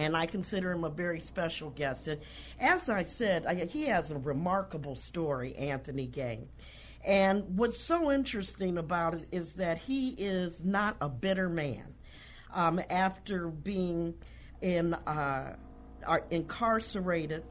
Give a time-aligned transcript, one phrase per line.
[0.00, 2.08] and I consider him a very special guest.
[2.08, 2.20] And
[2.58, 6.48] as I said, I, he has a remarkable story, Anthony Gay.
[7.04, 11.94] And what's so interesting about it is that he is not a bitter man.
[12.52, 14.14] Um, after being
[14.60, 15.54] in uh,
[16.30, 17.44] incarcerated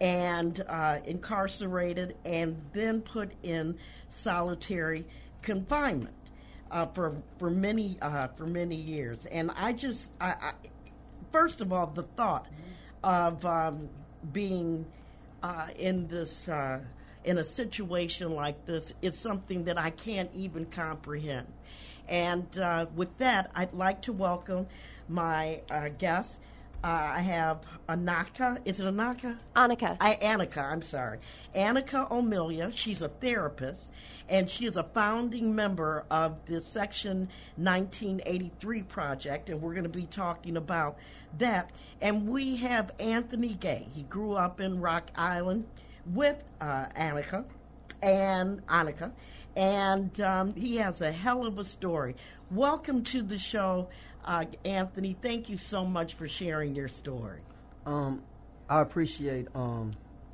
[0.00, 3.78] and uh, incarcerated and then put in
[4.10, 5.06] solitary
[5.40, 6.14] confinement
[6.70, 9.24] uh, for for many uh, for many years.
[9.26, 10.52] And I just, I, I,
[11.32, 12.46] first of all, the thought
[13.02, 13.88] of um,
[14.32, 14.86] being
[15.42, 16.80] uh, in this uh,
[17.24, 21.46] in a situation like this is something that I can't even comprehend.
[22.08, 24.66] And uh, with that, I'd like to welcome
[25.08, 26.38] my uh, guest.
[26.84, 28.60] Uh, I have Anaka.
[28.64, 29.38] Is it Anaka?
[29.54, 29.96] Annika.
[30.00, 31.20] I, Annika, I'm sorry.
[31.54, 32.74] Annika Omilia.
[32.74, 33.92] She's a therapist,
[34.28, 39.88] and she is a founding member of the Section 1983 project, and we're going to
[39.88, 40.98] be talking about
[41.38, 41.70] that.
[42.00, 43.86] And we have Anthony Gay.
[43.94, 45.66] He grew up in Rock Island
[46.04, 47.44] with uh, Annika
[48.02, 49.12] and Annika,
[49.54, 52.16] and um, he has a hell of a story.
[52.50, 53.88] Welcome to the show,
[54.24, 55.16] uh, Anthony.
[55.20, 57.40] Thank you so much for sharing your story.
[57.86, 58.22] Um,
[58.68, 59.92] I appreciate um,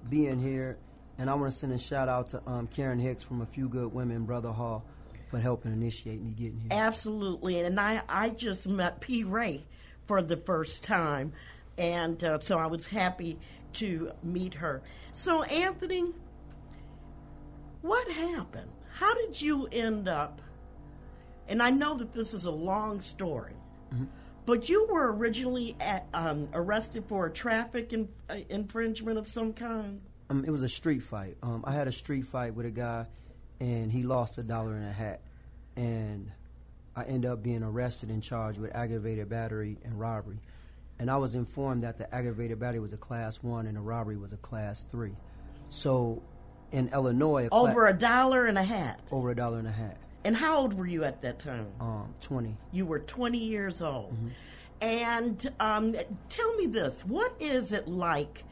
[0.08, 0.78] being here,
[1.18, 3.68] and I want to send a shout out to um, Karen Hicks from A Few
[3.68, 4.84] Good Women, Brother Hall,
[5.28, 6.68] for helping initiate me getting here.
[6.70, 9.66] Absolutely, and I I just met Perri
[10.06, 11.32] for the first time,
[11.76, 13.38] and uh, so I was happy
[13.74, 14.82] to meet her.
[15.12, 16.12] So, Anthony,
[17.82, 18.70] what happened?
[18.92, 20.40] How did you end up?
[21.46, 23.54] And I know that this is a long story,
[23.92, 24.04] mm-hmm.
[24.46, 29.52] but you were originally at, um, arrested for a traffic in, uh, infringement of some
[29.52, 30.00] kind.
[30.30, 31.36] Um, it was a street fight.
[31.42, 33.06] Um, I had a street fight with a guy,
[33.60, 35.20] and he lost a dollar and a hat,
[35.76, 36.30] and
[36.94, 40.40] I ended up being arrested and charged with aggravated battery and robbery
[40.98, 44.16] and I was informed that the aggravated battery was a class one and the robbery
[44.16, 45.14] was a class three.
[45.68, 46.22] So
[46.72, 48.96] in Illinois, a over cla- a dollar and a half.
[49.10, 49.96] Over a dollar and a half.
[50.24, 51.68] And how old were you at that time?
[51.80, 52.56] Um, twenty.
[52.72, 54.12] You were twenty years old.
[54.12, 54.28] Mm-hmm.
[54.80, 55.94] And um,
[56.28, 58.44] tell me this: what is it like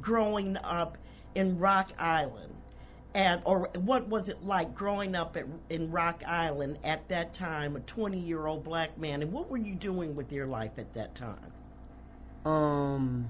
[0.00, 0.98] growing up
[1.34, 2.54] in Rock Island?
[3.14, 7.76] And, or what was it like growing up at, in Rock Island at that time,
[7.76, 9.22] a 20 year old black man?
[9.22, 11.52] And what were you doing with your life at that time?
[12.44, 13.28] Um,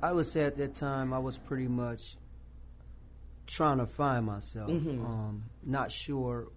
[0.00, 2.16] I would say at that time I was pretty much
[3.46, 4.70] trying to find myself.
[4.70, 5.04] Mm-hmm.
[5.04, 6.48] Um, not sure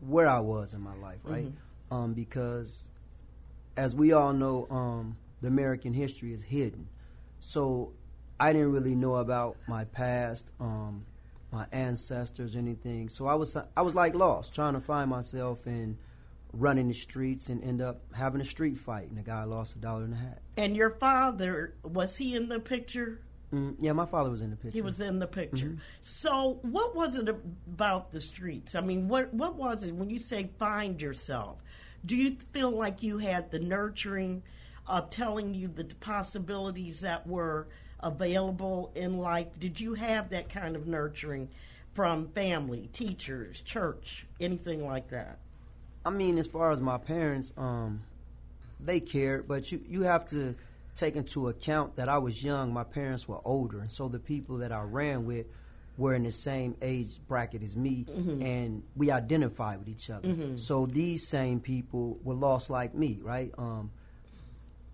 [0.00, 1.46] where I was in my life, right?
[1.46, 1.94] Mm-hmm.
[1.94, 2.90] Um, because
[3.76, 6.88] as we all know, um, the American history is hidden.
[7.40, 7.92] So
[8.38, 11.04] I didn't really know about my past, um,
[11.52, 13.08] my ancestors, anything.
[13.08, 15.96] So I was I was like lost, trying to find myself and
[16.52, 19.78] running the streets and end up having a street fight, and the guy lost a
[19.78, 20.38] dollar and a half.
[20.56, 23.20] And your father was he in the picture?
[23.52, 24.76] Mm, yeah, my father was in the picture.
[24.76, 25.66] He was in the picture.
[25.66, 25.78] Mm-hmm.
[26.00, 28.74] So, what was it about the streets?
[28.74, 31.58] I mean, what what was it when you say find yourself?
[32.06, 34.42] Do you feel like you had the nurturing
[34.86, 37.66] of telling you the possibilities that were
[37.98, 39.48] available in life?
[39.58, 41.48] Did you have that kind of nurturing
[41.92, 45.38] from family, teachers, church, anything like that?
[46.04, 48.02] I mean, as far as my parents, um,
[48.78, 50.54] they cared, but you you have to
[51.00, 52.72] take into account that I was young.
[52.72, 55.46] My parents were older, and so the people that I ran with
[55.96, 58.42] were in the same age bracket as me, mm-hmm.
[58.42, 60.28] and we identified with each other.
[60.28, 60.56] Mm-hmm.
[60.56, 63.50] So these same people were lost like me, right?
[63.58, 63.90] Um,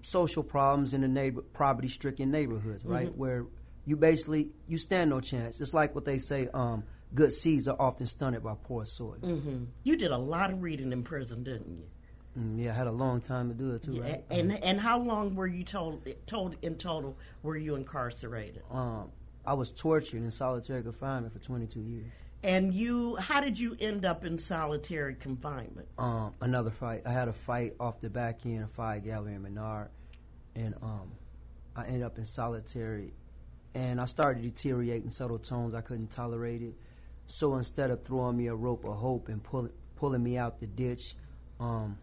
[0.03, 3.19] social problems in the neighbor, poverty-stricken neighborhoods, right, mm-hmm.
[3.19, 3.47] where
[3.84, 5.61] you basically you stand no chance.
[5.61, 6.49] It's like what they say.
[6.55, 6.84] Um,
[7.15, 9.19] good seeds are often stunted by poor soil.
[9.22, 9.65] Mm-hmm.
[9.84, 11.84] You did a lot of reading in prison, didn't you?
[12.38, 13.94] Mm, yeah, I had a long time to do it too.
[13.94, 14.02] Yeah.
[14.02, 14.24] Right?
[14.30, 18.62] And and how long were you told told in total were you incarcerated?
[18.70, 19.10] Um,
[19.47, 22.06] I was tortured in solitary confinement for 22 years.
[22.42, 25.88] And you, how did you end up in solitary confinement?
[25.98, 27.02] Um, another fight.
[27.06, 29.88] I had a fight off the back end of Fire Gallery in Menard,
[30.54, 31.12] and um,
[31.74, 33.15] I ended up in solitary.
[33.74, 35.74] And I started deteriorating subtle tones.
[35.74, 36.74] I couldn't tolerate it.
[37.27, 40.66] So instead of throwing me a rope of hope and pull, pulling me out the
[40.66, 41.15] ditch,
[41.59, 41.98] um,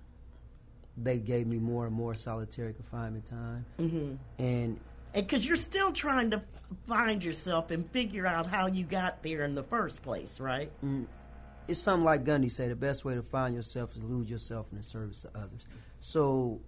[0.97, 3.65] they gave me more and more solitary confinement time.
[3.79, 4.15] Mm-hmm.
[4.41, 4.79] And
[5.13, 6.41] because you're still trying to
[6.87, 10.71] find yourself and figure out how you got there in the first place, right?
[10.83, 11.05] Mm,
[11.67, 14.77] it's something like Gandhi said: the best way to find yourself is lose yourself in
[14.77, 15.65] the service of others.
[15.99, 16.61] So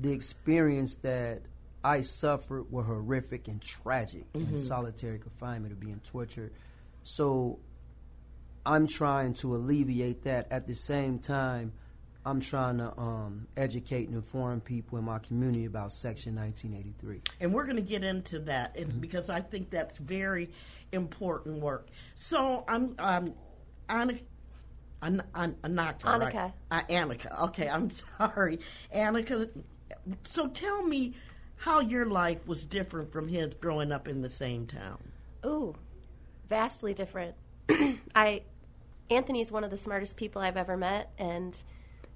[0.00, 1.42] the experience that
[1.82, 4.54] I suffered were horrific and tragic mm-hmm.
[4.54, 6.52] in solitary confinement of being tortured.
[7.02, 7.58] So
[8.64, 10.50] I'm trying to alleviate that.
[10.50, 11.72] At the same time,
[12.24, 17.22] I'm trying to um, educate and inform people in my community about Section 1983.
[17.40, 18.98] And we're going to get into that mm-hmm.
[18.98, 20.50] because I think that's very
[20.92, 21.88] important work.
[22.14, 23.34] So I'm um,
[23.88, 24.20] Annika.
[25.02, 26.34] An, an, Annika, Annika.
[26.34, 26.52] Right?
[26.70, 27.42] Uh, Annika.
[27.44, 27.88] Okay, I'm
[28.18, 28.58] sorry,
[28.94, 29.48] Annika.
[30.24, 31.14] So tell me
[31.56, 34.98] how your life was different from his growing up in the same town.
[35.46, 35.74] Ooh,
[36.50, 37.34] vastly different.
[38.14, 38.42] I
[39.10, 41.56] Anthony's one of the smartest people I've ever met, and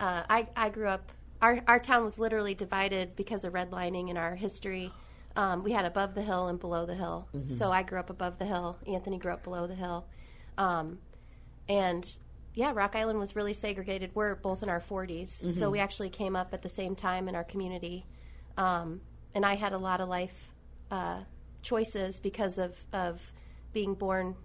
[0.04, 1.12] uh, I, I grew up.
[1.40, 4.92] Our our town was literally divided because of redlining in our history.
[5.34, 7.26] Um, we had above the hill and below the hill.
[7.34, 7.50] Mm-hmm.
[7.50, 8.76] So I grew up above the hill.
[8.86, 10.06] Anthony grew up below the hill,
[10.58, 10.98] um,
[11.70, 12.10] and
[12.54, 14.10] yeah, Rock Island was really segregated.
[14.14, 15.50] We're both in our 40s, mm-hmm.
[15.50, 18.04] so we actually came up at the same time in our community.
[18.58, 19.00] Um,
[19.34, 20.52] and I had a lot of life
[20.90, 21.20] uh,
[21.62, 23.32] choices because of of
[23.72, 24.36] being born,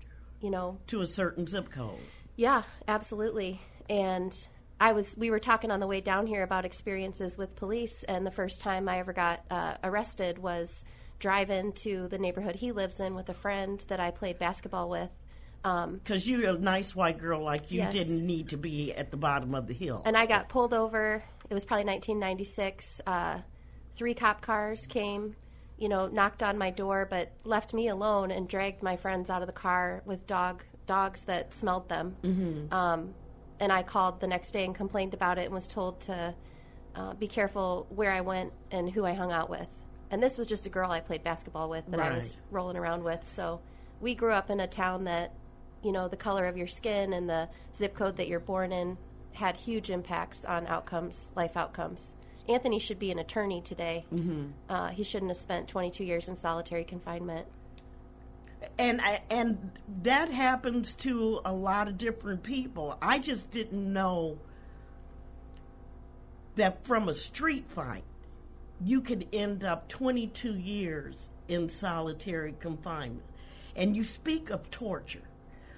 [0.41, 1.99] you know, to a certain zip code.
[2.37, 3.59] Yeah, absolutely.
[3.89, 4.33] And
[4.79, 8.25] I was we were talking on the way down here about experiences with police, and
[8.25, 10.83] the first time I ever got uh, arrested was
[11.19, 15.09] driving to the neighborhood he lives in with a friend that I played basketball with.
[15.61, 17.91] Because um, you're a nice white girl, like you yes.
[17.91, 20.01] didn't need to be at the bottom of the hill.
[20.05, 21.21] And I got pulled over.
[21.49, 23.01] It was probably 1996.
[23.05, 23.39] Uh,
[23.93, 25.35] three cop cars came,
[25.77, 29.41] you know, knocked on my door, but left me alone and dragged my friends out
[29.41, 32.15] of the car with dog dogs that smelled them.
[32.23, 32.73] Mm-hmm.
[32.73, 33.13] Um,
[33.59, 36.33] and I called the next day and complained about it and was told to
[36.95, 39.67] uh, be careful where I went and who I hung out with.
[40.11, 42.11] And this was just a girl I played basketball with that right.
[42.11, 43.27] I was rolling around with.
[43.27, 43.61] So
[44.01, 45.33] we grew up in a town that,
[45.83, 48.97] you know, the color of your skin and the zip code that you're born in
[49.33, 52.15] had huge impacts on outcomes, life outcomes.
[52.47, 54.05] Anthony should be an attorney today.
[54.11, 54.47] Mm-hmm.
[54.67, 57.47] Uh, he shouldn't have spent 22 years in solitary confinement
[58.77, 59.71] and and
[60.03, 62.97] that happens to a lot of different people.
[63.01, 64.39] I just didn't know
[66.55, 68.03] that from a street fight,
[68.83, 73.23] you could end up 22 years in solitary confinement.
[73.75, 75.23] And you speak of torture.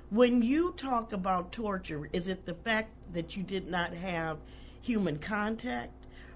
[0.09, 4.39] When you talk about torture, is it the fact that you did not have
[4.81, 5.93] human contact?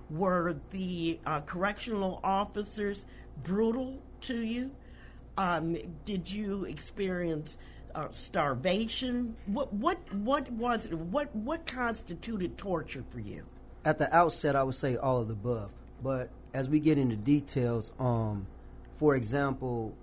[0.10, 3.06] Were the uh, correctional officers
[3.44, 4.72] brutal to you?
[5.38, 7.58] Um, did you experience
[7.94, 9.36] uh, starvation?
[9.46, 13.44] What what what was what what constituted torture for you?
[13.84, 15.72] At the outset, I would say all of the above.
[16.02, 18.48] But as we get into details, um,
[18.96, 19.96] for example,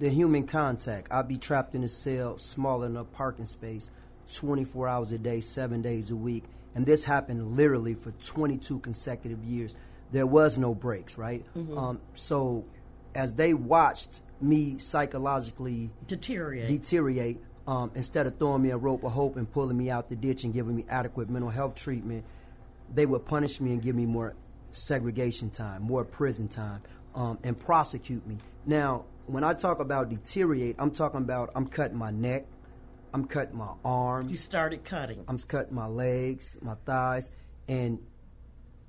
[0.00, 1.12] the human contact.
[1.12, 3.90] I'd be trapped in a cell, small enough parking space,
[4.34, 6.44] 24 hours a day, seven days a week,
[6.74, 9.76] and this happened literally for 22 consecutive years.
[10.10, 11.44] There was no breaks, right?
[11.56, 11.76] Mm-hmm.
[11.76, 12.64] Um, so
[13.14, 19.12] as they watched me psychologically deteriorate, deteriorate um, instead of throwing me a rope of
[19.12, 22.24] hope and pulling me out the ditch and giving me adequate mental health treatment,
[22.92, 24.34] they would punish me and give me more
[24.72, 26.82] segregation time, more prison time,
[27.14, 28.38] um, and prosecute me.
[28.66, 32.46] Now, when I talk about deteriorate, I'm talking about I'm cutting my neck,
[33.12, 34.30] I'm cutting my arms.
[34.30, 35.24] You started cutting.
[35.28, 37.30] I'm cutting my legs, my thighs,
[37.68, 37.98] and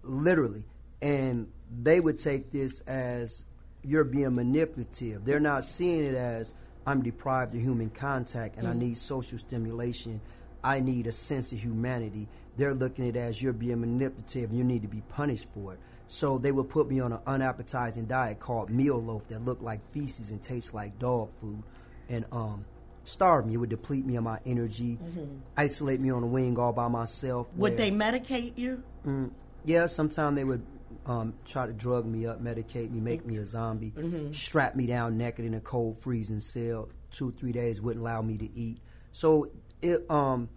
[0.04, 0.64] literally,
[1.02, 3.46] and they would take this as
[3.84, 5.26] you're being manipulative.
[5.26, 6.54] They're not seeing it as
[6.86, 8.72] I'm deprived of human contact and mm.
[8.72, 10.22] I need social stimulation.
[10.64, 12.28] I need a sense of humanity.
[12.58, 15.74] They're looking at it as you're being manipulative and you need to be punished for
[15.74, 15.80] it.
[16.08, 19.80] So they would put me on an unappetizing diet called meal loaf that looked like
[19.94, 21.64] feces and tastes like dog food,
[22.10, 22.66] and um,
[23.06, 23.54] starve me.
[23.54, 25.38] It would deplete me of my energy, mm-hmm.
[25.56, 27.48] isolate me on a wing all by myself.
[27.56, 28.84] Would they medicate you?
[29.06, 29.32] Mm,
[29.64, 30.66] yeah, sometimes they would
[31.06, 34.32] um, try to drug me up, medicate me, make me a zombie, mm-hmm.
[34.32, 36.90] strap me down naked in a cold, freezing cell.
[37.12, 38.80] Two, three days wouldn't allow me to eat.
[39.12, 40.50] So it um,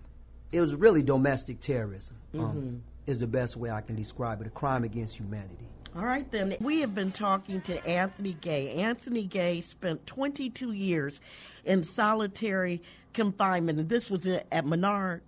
[0.53, 2.17] it was really domestic terrorism.
[2.35, 2.77] Um, mm-hmm.
[3.07, 4.47] is the best way I can describe it.
[4.47, 5.69] A crime against humanity.
[5.97, 6.57] All right, then.
[6.61, 8.75] We have been talking to Anthony Gay.
[8.75, 11.21] Anthony Gay spent 22 years
[11.65, 12.83] in solitary
[13.13, 15.23] confinement, and this was at Menard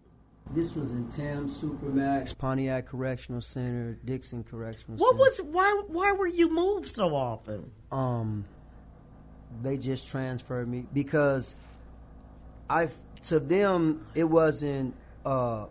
[0.53, 5.19] this was in Tamms Supermax, Pontiac Correctional Center, Dixon Correctional what Center.
[5.19, 7.71] What was why why were you moved so often?
[7.91, 8.45] Um
[9.63, 11.55] they just transferred me because
[12.69, 12.89] I
[13.25, 15.67] to them it wasn't a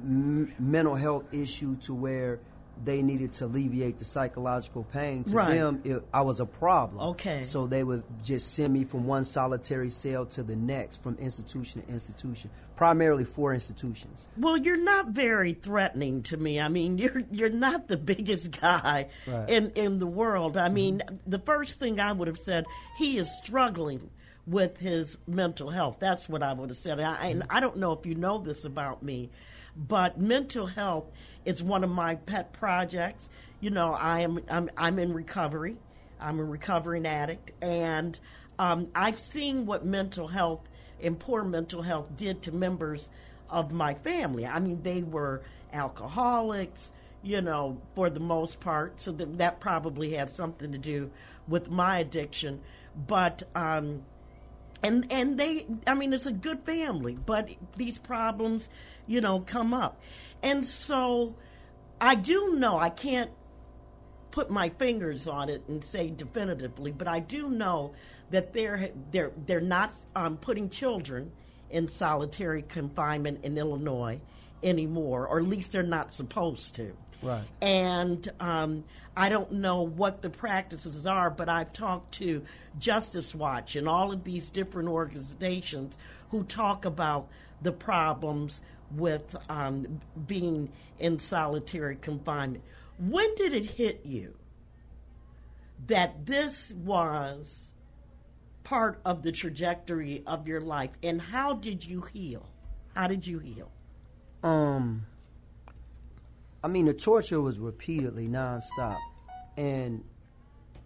[0.00, 2.40] m- mental health issue to where
[2.82, 5.24] they needed to alleviate the psychological pain.
[5.24, 5.54] To right.
[5.54, 7.10] them, it, I was a problem.
[7.10, 7.42] Okay.
[7.42, 11.82] So they would just send me from one solitary cell to the next, from institution
[11.82, 14.28] to institution, primarily four institutions.
[14.36, 16.60] Well, you're not very threatening to me.
[16.60, 19.48] I mean, you're you're not the biggest guy right.
[19.48, 20.56] in in the world.
[20.56, 21.16] I mean, mm-hmm.
[21.26, 22.64] the first thing I would have said,
[22.96, 24.10] he is struggling
[24.46, 25.98] with his mental health.
[26.00, 26.98] That's what I would have said.
[26.98, 29.30] I, and I don't know if you know this about me,
[29.76, 31.04] but mental health
[31.50, 33.28] is one of my pet projects.
[33.60, 35.76] You know, I am I'm, I'm in recovery.
[36.20, 38.18] I'm a recovering addict, and
[38.58, 40.68] um, I've seen what mental health
[41.02, 43.08] and poor mental health did to members
[43.48, 44.46] of my family.
[44.46, 45.42] I mean, they were
[45.72, 46.92] alcoholics,
[47.22, 49.00] you know, for the most part.
[49.00, 51.10] So that, that probably had something to do
[51.48, 52.60] with my addiction.
[53.06, 54.02] But um,
[54.82, 58.68] and and they, I mean, it's a good family, but these problems,
[59.06, 60.00] you know, come up,
[60.42, 61.34] and so
[62.00, 63.30] I do know I can't
[64.30, 67.92] put my fingers on it and say definitively, but I do know
[68.30, 71.32] that they're they're they're not um, putting children
[71.70, 74.20] in solitary confinement in Illinois
[74.62, 76.92] anymore, or at least they're not supposed to.
[77.22, 77.44] Right.
[77.60, 78.84] And um,
[79.16, 82.42] I don't know what the practices are, but I've talked to
[82.78, 85.98] Justice Watch and all of these different organizations
[86.30, 87.28] who talk about
[87.60, 88.62] the problems
[88.94, 92.64] with um, being in solitary confinement.
[92.98, 94.34] When did it hit you
[95.86, 97.72] that this was
[98.64, 102.48] part of the trajectory of your life, and how did you heal?
[102.94, 103.70] How did you heal?
[104.42, 105.06] Um,
[106.62, 108.98] I mean, the torture was repeatedly nonstop,
[109.56, 110.04] and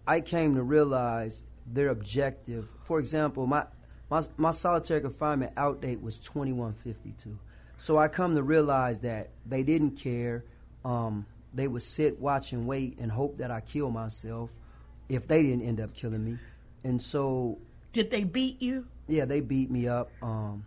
[0.07, 2.69] I came to realize their objective.
[2.85, 3.67] For example, my
[4.11, 7.39] my, my solitary confinement outdate was 2152.
[7.79, 10.45] So I come to realize that they didn't care.
[10.85, 14.51] Um, they would sit, watch, and wait and hope that I kill myself
[15.09, 16.39] if they didn't end up killing me.
[16.83, 17.59] And so.
[17.93, 18.87] Did they beat you?
[19.07, 20.11] Yeah, they beat me up.
[20.23, 20.65] Um,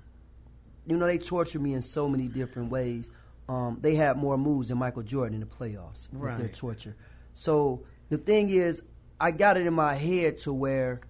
[0.86, 3.12] you know, they tortured me in so many different ways.
[3.50, 6.38] Um, they had more moves than Michael Jordan in the playoffs right.
[6.38, 6.96] with their torture.
[7.34, 8.82] So the thing is,
[9.20, 11.02] I got it in my head to where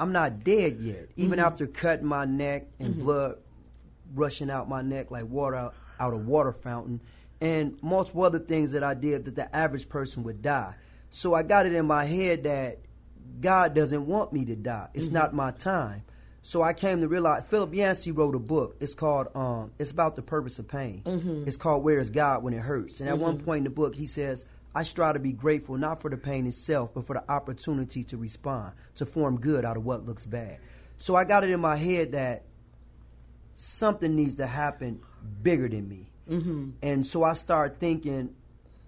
[0.00, 1.46] I'm not dead yet, even mm-hmm.
[1.46, 3.04] after cutting my neck and mm-hmm.
[3.04, 3.38] blood
[4.14, 7.00] rushing out my neck like water out, of water fountain,
[7.40, 10.74] and multiple other things that I did that the average person would die.
[11.10, 12.78] So I got it in my head that
[13.40, 14.88] God doesn't want me to die.
[14.94, 15.14] It's mm-hmm.
[15.14, 16.02] not my time.
[16.42, 18.76] So I came to realize Philip Yancey wrote a book.
[18.80, 21.02] It's called um, it's about the purpose of pain.
[21.04, 21.44] Mm-hmm.
[21.46, 23.00] It's called Where is God when it hurts.
[23.00, 23.24] And at mm-hmm.
[23.24, 26.16] one point in the book he says, I strive to be grateful not for the
[26.16, 30.24] pain itself, but for the opportunity to respond, to form good out of what looks
[30.24, 30.58] bad.
[30.98, 32.44] So I got it in my head that
[33.58, 35.00] something needs to happen
[35.42, 36.10] bigger than me.
[36.30, 36.70] Mm-hmm.
[36.80, 38.34] And so I start thinking,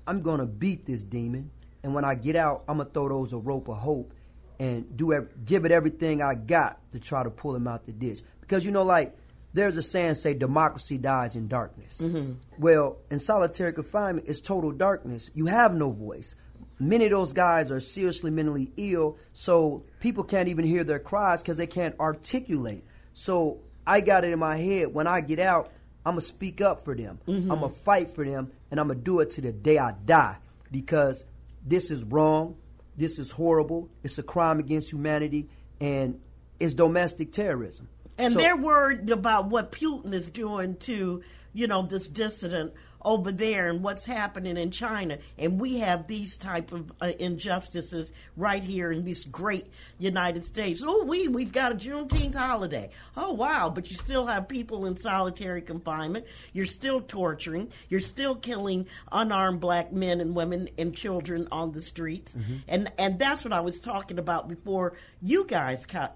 [0.06, 1.50] I'm gonna beat this demon,
[1.82, 4.12] and when I get out, I'm gonna throw those a rope of hope
[4.60, 8.20] and do give it everything I got to try to pull him out the ditch.
[8.40, 9.16] Because you know, like
[9.52, 12.00] there's a saying say democracy dies in darkness.
[12.00, 12.34] Mm-hmm.
[12.58, 15.30] Well, in solitary confinement, it's total darkness.
[15.34, 16.36] You have no voice.
[16.78, 21.42] Many of those guys are seriously mentally ill, so people can't even hear their cries
[21.42, 22.84] because they can't articulate.
[23.12, 25.72] So I got it in my head when I get out,
[26.04, 27.18] I'm gonna speak up for them.
[27.26, 27.50] Mm-hmm.
[27.50, 30.36] I'm gonna fight for them, and I'm gonna do it to the day I die
[30.70, 31.24] because
[31.64, 32.56] this is wrong.
[32.96, 33.88] This is horrible.
[34.02, 35.48] It's a crime against humanity,
[35.80, 36.20] and
[36.58, 37.88] it's domestic terrorism.
[38.18, 41.22] And so, they're worried about what Putin is doing to,
[41.52, 45.18] you know, this dissident over there and what's happening in China.
[45.38, 49.66] And we have these type of uh, injustices right here in this great
[49.98, 50.82] United States.
[50.84, 52.90] Oh, we we've got a Juneteenth holiday.
[53.16, 53.70] Oh wow!
[53.70, 56.26] But you still have people in solitary confinement.
[56.52, 57.72] You're still torturing.
[57.88, 62.34] You're still killing unarmed black men and women and children on the streets.
[62.34, 62.54] Mm-hmm.
[62.68, 66.12] And and that's what I was talking about before you guys ca-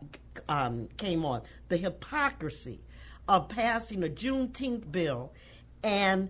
[0.48, 1.42] um, came on.
[1.68, 2.80] The hypocrisy
[3.28, 5.32] of passing a Juneteenth bill
[5.82, 6.28] and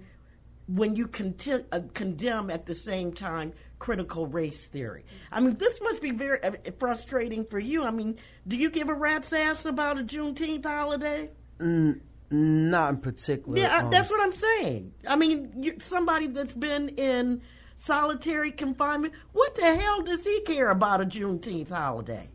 [0.66, 5.04] when you conti- uh, condemn at the same time critical race theory.
[5.30, 7.84] I mean, this must be very uh, frustrating for you.
[7.84, 8.16] I mean,
[8.48, 11.30] do you give a rat's ass about a Juneteenth holiday?
[11.58, 13.58] Mm, not in particular.
[13.58, 14.94] Yeah, um, that's what I'm saying.
[15.06, 17.42] I mean, you, somebody that's been in
[17.76, 22.30] solitary confinement, what the hell does he care about a Juneteenth holiday?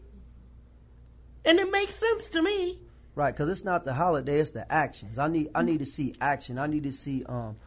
[1.45, 2.79] And it makes sense to me.
[3.15, 5.17] Right, because it's not the holiday; it's the actions.
[5.17, 6.59] I need, I need to see action.
[6.59, 7.57] I need to see um,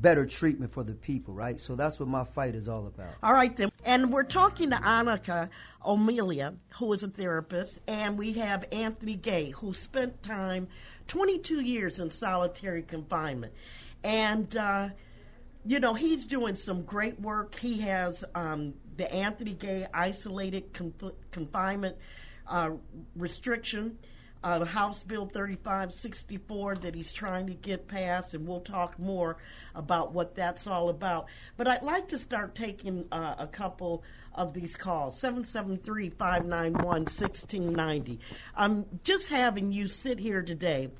[0.00, 1.60] better treatment for the people, right?
[1.60, 3.14] So that's what my fight is all about.
[3.22, 3.70] All right, then.
[3.84, 5.50] And we're talking to Annika
[5.84, 10.68] O'Melia, who is a therapist, and we have Anthony Gay, who spent time
[11.08, 13.52] 22 years in solitary confinement.
[14.02, 14.90] And, uh,
[15.66, 17.58] you know, he's doing some great work.
[17.58, 20.72] He has um, the Anthony Gay Isolated
[21.30, 21.96] Confinement
[22.46, 22.70] uh,
[23.16, 23.98] Restriction
[24.42, 29.36] uh, House Bill 3564 that he's trying to get passed, and we'll talk more
[29.74, 31.26] about what that's all about.
[31.56, 34.02] But I'd like to start taking uh, a couple
[34.34, 38.20] of these calls 773 591 1690.
[38.56, 40.90] I'm just having you sit here today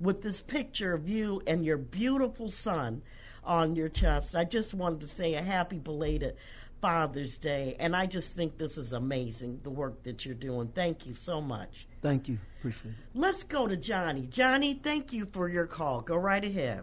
[0.00, 3.02] with this picture of you and your beautiful son
[3.44, 4.36] on your chest.
[4.36, 6.36] I just wanted to say a happy belated
[6.80, 10.68] Father's Day, and I just think this is amazing, the work that you're doing.
[10.68, 11.87] Thank you so much.
[12.02, 12.38] Thank you.
[12.58, 12.96] Appreciate it.
[13.14, 14.26] Let's go to Johnny.
[14.30, 16.00] Johnny, thank you for your call.
[16.00, 16.82] Go right ahead.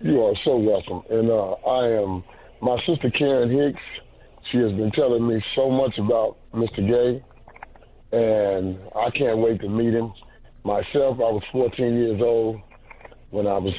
[0.00, 1.02] You are so welcome.
[1.10, 2.24] And uh, I am
[2.60, 3.80] my sister Karen Hicks.
[4.50, 6.78] She has been telling me so much about Mr.
[6.86, 7.24] Gay,
[8.12, 10.12] and I can't wait to meet him.
[10.64, 12.60] Myself, I was 14 years old
[13.30, 13.74] when I was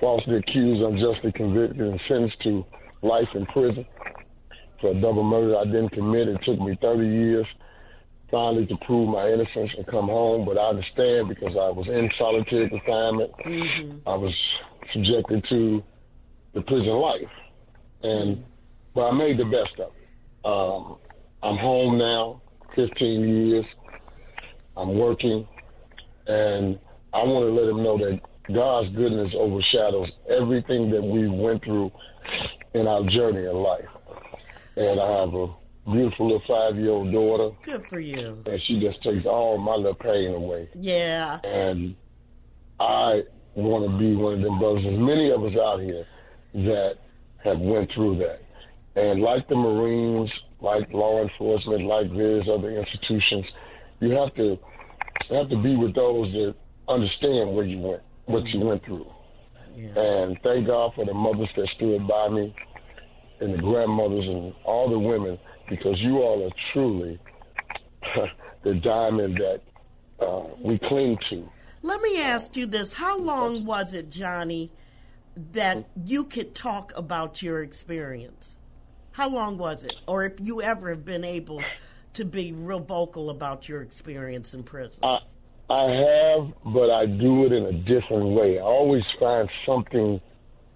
[0.00, 2.64] falsely accused, unjustly convicted, and sentenced to
[3.02, 3.86] life in prison
[4.80, 6.28] for a double murder I didn't commit.
[6.28, 7.46] It took me 30 years
[8.30, 12.08] finally to prove my innocence and come home, but I understand because I was in
[12.18, 13.32] solitary confinement.
[13.44, 14.08] Mm-hmm.
[14.08, 14.34] I was
[14.92, 15.82] subjected to
[16.54, 17.30] the prison life,
[18.02, 18.44] and
[18.94, 20.44] but I made the best of it.
[20.44, 20.98] Um,
[21.42, 22.42] I'm home now,
[22.74, 23.64] 15 years.
[24.76, 25.46] I'm working,
[26.26, 26.78] and
[27.12, 28.20] I want to let him know that
[28.52, 31.90] God's goodness overshadows everything that we went through
[32.74, 33.88] in our journey in life.
[34.76, 35.48] And I have a
[35.92, 37.56] beautiful little five year old daughter.
[37.64, 38.42] Good for you.
[38.46, 40.68] And she just takes all my little pain away.
[40.74, 41.38] Yeah.
[41.44, 41.94] And
[42.78, 43.22] I
[43.54, 44.84] want to be one of them brothers.
[44.84, 46.06] There's many of us out here
[46.54, 46.94] that
[47.44, 48.40] have went through that.
[48.96, 50.30] And like the Marines,
[50.60, 53.46] like law enforcement, like various other institutions,
[54.00, 54.58] you have to
[55.28, 56.54] you have to be with those that
[56.88, 59.06] understand where you went, what you went through.
[59.76, 59.88] Yeah.
[59.96, 62.54] And thank God for the mothers that stood by me
[63.40, 65.38] and the grandmothers and all the women
[65.70, 67.18] because you all are truly
[68.64, 69.62] the diamond that
[70.24, 71.48] uh, we cling to.
[71.82, 72.92] Let me ask you this.
[72.92, 74.70] How long was it, Johnny,
[75.52, 78.58] that you could talk about your experience?
[79.12, 79.94] How long was it?
[80.06, 81.62] Or if you ever have been able
[82.14, 85.02] to be real vocal about your experience in prison?
[85.04, 85.18] I,
[85.70, 88.58] I have, but I do it in a different way.
[88.58, 90.20] I always find something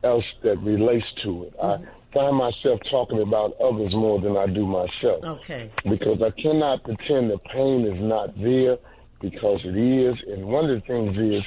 [0.03, 1.59] else that relates to it.
[1.59, 1.85] Mm-hmm.
[1.85, 5.25] I find myself talking about others more than I do myself.
[5.25, 5.71] Okay.
[5.85, 8.79] Because I cannot pretend the pain is not there
[9.21, 10.17] because it is.
[10.29, 11.43] And one of the things is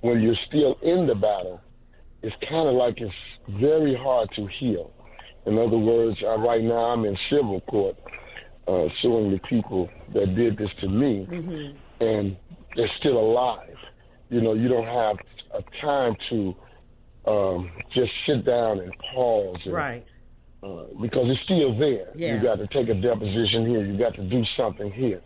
[0.00, 1.60] when you're still in the battle,
[2.22, 3.12] it's kind of like it's
[3.60, 4.92] very hard to heal.
[5.46, 7.96] In other words, I, right now I'm in civil court
[8.68, 12.04] uh, suing the people that did this to me, mm-hmm.
[12.04, 12.36] and
[12.76, 13.76] they're still alive.
[14.30, 15.16] You know, you don't have
[15.52, 16.54] a time to
[17.26, 19.58] um, just sit down and pause.
[19.64, 20.06] And, right.
[20.62, 22.12] Uh, because it's still there.
[22.14, 22.36] Yeah.
[22.36, 23.84] You got to take a deposition here.
[23.84, 25.20] You got to do something here.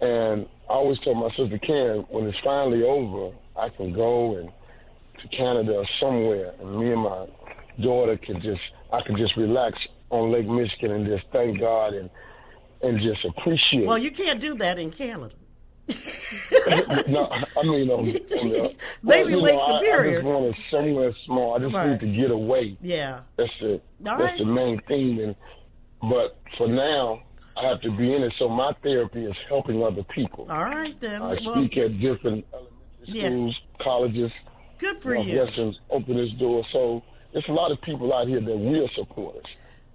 [0.00, 4.48] And I always tell my sister Karen, when it's finally over, I can go and
[5.20, 7.26] to Canada or somewhere, and me and my
[7.82, 9.76] daughter can just, I can just relax
[10.08, 12.08] on Lake Michigan and just thank God and
[12.82, 13.86] and just appreciate.
[13.86, 15.34] Well, you can't do that in Canada.
[17.08, 18.68] no, I mean, um, um,
[19.02, 20.08] maybe well, Lake know, Superior.
[20.08, 21.54] I, I just want it somewhere small.
[21.54, 21.90] I just right.
[21.90, 22.76] need to get away.
[22.80, 23.84] Yeah, that's it.
[24.00, 24.38] That's right.
[24.38, 25.20] the main thing.
[25.20, 25.34] And
[26.02, 27.22] but for now,
[27.56, 28.32] I have to be in it.
[28.38, 30.46] So my therapy is helping other people.
[30.50, 31.22] All right, then.
[31.22, 33.84] I well, speak at different elementary schools, yeah.
[33.84, 34.32] colleges.
[34.78, 35.38] Good for you.
[35.38, 36.64] Western's open this door.
[36.72, 39.50] So there's a lot of people out here that will support us.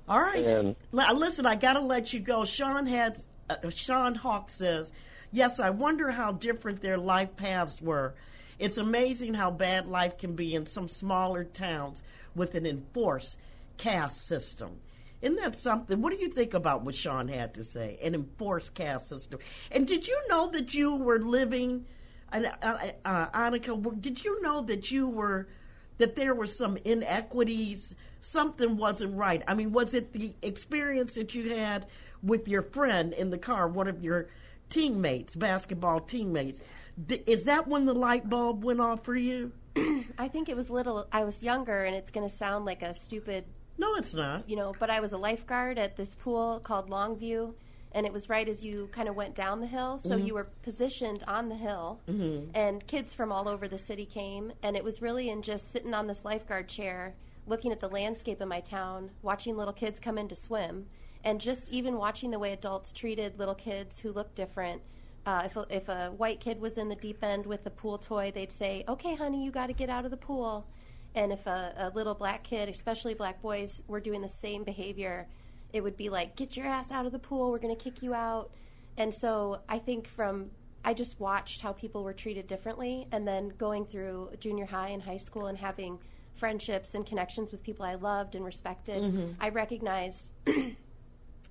[0.08, 0.46] All right.
[0.46, 2.46] And listen, I got to let you go.
[2.46, 4.92] Sean has uh, Sean Hawk says
[5.36, 8.16] Yes, I wonder how different their life paths were.
[8.58, 12.02] It's amazing how bad life can be in some smaller towns
[12.34, 13.36] with an enforced
[13.76, 14.78] caste system.
[15.22, 16.02] Isn't that something?
[16.02, 18.00] What do you think about what Sean had to say?
[18.02, 19.40] An enforced caste system.
[19.72, 21.86] And did you know that you were living,
[22.32, 24.00] uh, uh, uh, Annika?
[24.00, 25.50] Did you know that you were
[25.98, 27.94] that there were some inequities?
[28.22, 29.44] Something wasn't right.
[29.50, 31.88] I mean, was it the experience that you had
[32.24, 33.68] with your friend in the car?
[33.68, 34.30] One of your
[34.70, 36.60] teammates, basketball teammates.
[37.04, 39.52] D- is that when the light bulb went off for you?
[40.18, 41.08] I think it was little.
[41.12, 43.46] I was younger, and it's going to sound like a stupid.
[43.78, 44.50] No, it's not.
[44.50, 47.54] You know, but I was a lifeguard at this pool called Longview,
[47.92, 49.98] and it was right as you kind of went down the hill.
[49.98, 50.28] So mm-hmm.
[50.28, 52.52] you were positioned on the hill, mm-hmm.
[52.54, 55.94] and kids from all over the city came, and it was really in just sitting
[55.94, 60.18] on this lifeguard chair, looking at the landscape of my town, watching little kids come
[60.18, 60.86] in to swim
[61.26, 64.82] and just even watching the way adults treated little kids who looked different.
[65.26, 67.98] Uh, if, a, if a white kid was in the deep end with a pool
[67.98, 70.68] toy, they'd say, "Okay, honey, you got to get out of the pool."
[71.16, 75.28] And if a, a little black kid, especially black boys, were doing the same behavior,
[75.74, 77.52] it would be like, "Get your ass out of the pool.
[77.52, 78.52] We're going to kick you out."
[78.98, 80.52] And so I think from
[80.86, 85.02] I just watched how people were treated differently, and then going through junior high and
[85.02, 85.98] high school and having
[86.36, 89.32] friendships and connections with people I loved and respected, Mm-hmm.
[89.40, 90.30] I recognized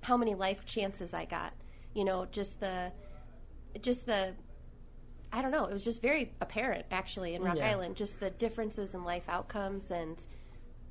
[0.05, 1.53] how many life chances I got.
[1.93, 2.91] You know, just the,
[3.81, 4.33] just the,
[5.33, 5.65] I don't know.
[5.65, 7.69] It was just very apparent, actually, in Rock Yeah.
[7.71, 10.25] Island, just the differences in life outcomes and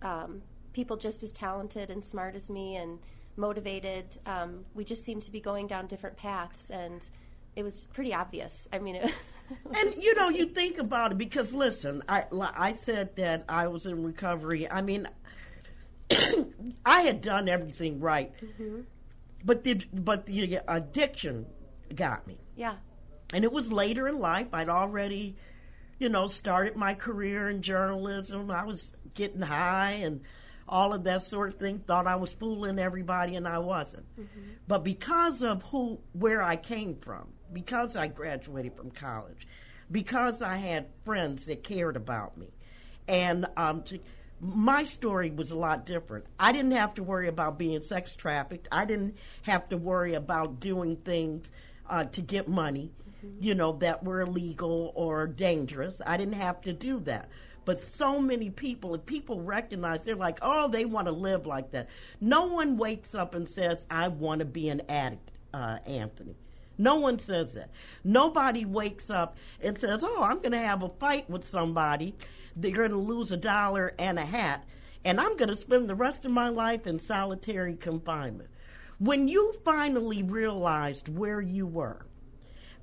[0.03, 2.99] um, people just as talented and smart as me and
[3.37, 4.19] motivated.
[4.27, 7.09] Um, we just seemed to be going down different paths, and
[7.57, 8.69] it was pretty obvious.
[8.73, 9.15] I mean, it,
[9.75, 13.87] And you know, you think about it because listen, I I said that I was
[13.87, 14.69] in recovery.
[14.71, 15.09] I mean,
[16.85, 18.33] I had done everything right,
[19.45, 21.47] but the but the addiction
[21.95, 22.77] got me, yeah,
[23.33, 24.49] and it was later in life.
[24.53, 25.37] I'd already,
[25.99, 28.51] you know, started my career in journalism.
[28.51, 30.23] I was getting high and
[30.67, 31.81] all of that sort of thing.
[31.81, 34.07] Thought I was fooling everybody, and I wasn't.
[34.67, 39.47] But because of who, where I came from, because I graduated from college,
[39.91, 42.49] because I had friends that cared about me,
[43.07, 43.99] and um, to,
[44.41, 46.27] my story was a lot different.
[46.39, 48.69] I didn't have to worry about being sex trafficked.
[48.71, 51.51] I didn't have to worry about doing things
[51.89, 52.91] uh, to get money,
[53.41, 56.01] you know, that were illegal or dangerous.
[56.05, 57.29] I didn't have to do that.
[57.65, 61.71] But so many people, if people recognize, they're like, oh, they want to live like
[61.71, 61.89] that.
[62.21, 66.37] No one wakes up and says, I want to be an addict, uh, Anthony.
[66.77, 67.71] No one says that.
[68.03, 72.15] Nobody wakes up and says, oh, I'm going to have a fight with somebody.
[72.57, 74.65] They're going to lose a dollar and a hat,
[75.05, 78.51] and I'm going to spend the rest of my life in solitary confinement.
[78.99, 82.07] When you finally realized where you were,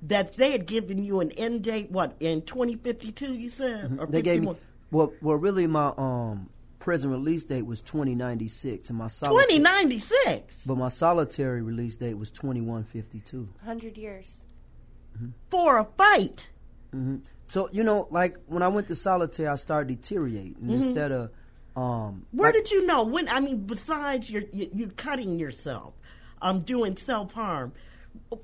[0.02, 3.84] that they had given you an end date, what, in 2052, you said?
[3.84, 4.00] Mm-hmm.
[4.00, 4.56] Or They gave me 51?
[4.90, 10.76] well, well, really, my um prison release date was 2096, and my solitary, 2096 but
[10.76, 13.48] my solitary release date was 2152.
[13.60, 14.46] 100 years.
[15.16, 15.28] Mm-hmm.
[15.50, 16.48] for a fight.
[16.94, 17.18] Mm-hmm.
[17.52, 20.70] So you know, like when I went to solitary, I started deteriorating Mm-hmm.
[20.72, 21.30] instead of
[21.76, 22.24] um.
[22.32, 23.02] Where like- did you know?
[23.02, 25.92] When I mean, besides you're you, you cutting yourself,
[26.40, 27.72] um, doing self harm,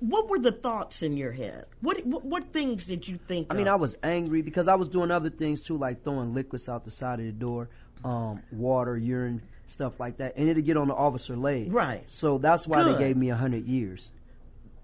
[0.01, 1.65] what were the thoughts in your head?
[1.81, 3.47] What, what what things did you think?
[3.51, 3.67] I mean.
[3.67, 6.91] I was angry because I was doing other things too, like throwing liquids out the
[6.91, 7.71] side of the door,
[8.05, 11.73] um, water, urine, stuff like that, and it'd get on the officer leg.
[11.73, 12.03] Right.
[12.11, 12.97] So that's why Good.
[12.97, 14.13] they gave me a hundred years,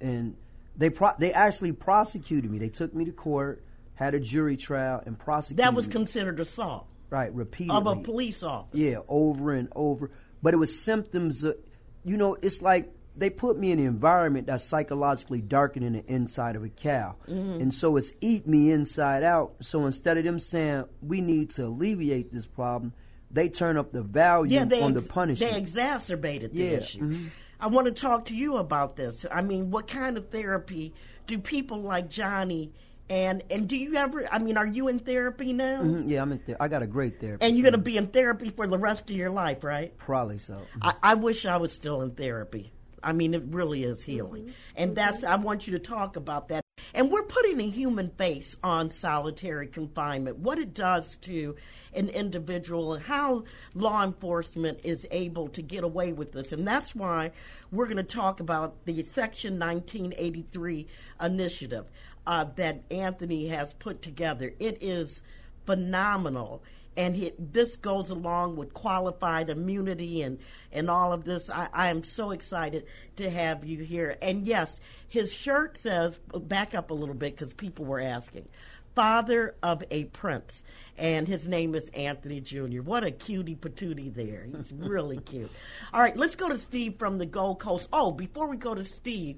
[0.01, 0.35] and
[0.79, 2.57] they pro- they actually prosecuted me.
[2.57, 3.63] They took me to court,
[3.94, 5.64] had a jury trial, and prosecuted.
[5.64, 8.76] that was considered assault right repeatedly of a police officer.
[8.76, 10.11] Yeah, over and over.
[10.42, 11.57] But it was symptoms of,
[12.04, 16.57] you know, it's like they put me in an environment that's psychologically darkening the inside
[16.57, 17.14] of a cow.
[17.28, 17.61] Mm-hmm.
[17.62, 19.54] And so it's eat me inside out.
[19.61, 22.92] So instead of them saying, we need to alleviate this problem,
[23.30, 25.52] they turn up the value Yeah, on ex- the punishment.
[25.52, 27.00] they exacerbated the Yeah, issue.
[27.00, 27.26] mhm.
[27.61, 29.24] I want to talk to you about this.
[29.30, 30.92] I mean, what kind of therapy
[31.28, 32.72] do people like Johnny
[33.11, 34.27] and and do you ever?
[34.33, 35.83] I mean, are you in therapy now?
[35.83, 36.57] Mhm, yeah, I'm in there.
[36.61, 37.47] I got a great therapist.
[37.47, 39.97] And you're going to be in therapy for the rest of your life, right?
[39.99, 40.62] Probably so.
[40.81, 42.73] I, I wish I was still in therapy.
[43.05, 44.45] I mean, it really is healing.
[44.45, 44.53] Mm-hmm.
[44.77, 46.64] And that's, I want you to talk about that.
[46.93, 51.57] And we're putting a human face on solitary confinement, what it does to
[51.93, 56.53] an individual, and how law enforcement is able to get away with this.
[56.53, 57.33] And that's why
[57.71, 60.87] we're going to talk about the Section 1983
[61.21, 61.87] initiative
[62.27, 64.53] uh, that Anthony has put together.
[64.59, 65.23] It is
[65.67, 66.63] phenomenal
[66.97, 70.39] and it, this goes along with qualified immunity and,
[70.73, 71.51] and all of this.
[71.51, 74.17] I, I am so excited to have you here.
[74.23, 78.49] And yes, his shirt says, back up a little bit because people were asking,
[78.95, 80.63] father of a prince.
[80.97, 82.81] And his name is Anthony Jr.
[82.83, 84.47] What a cutie patootie there.
[84.57, 85.51] He's really cute.
[85.93, 87.89] All right, let's go to Steve from the Gold Coast.
[87.93, 89.37] Oh, before we go to Steve,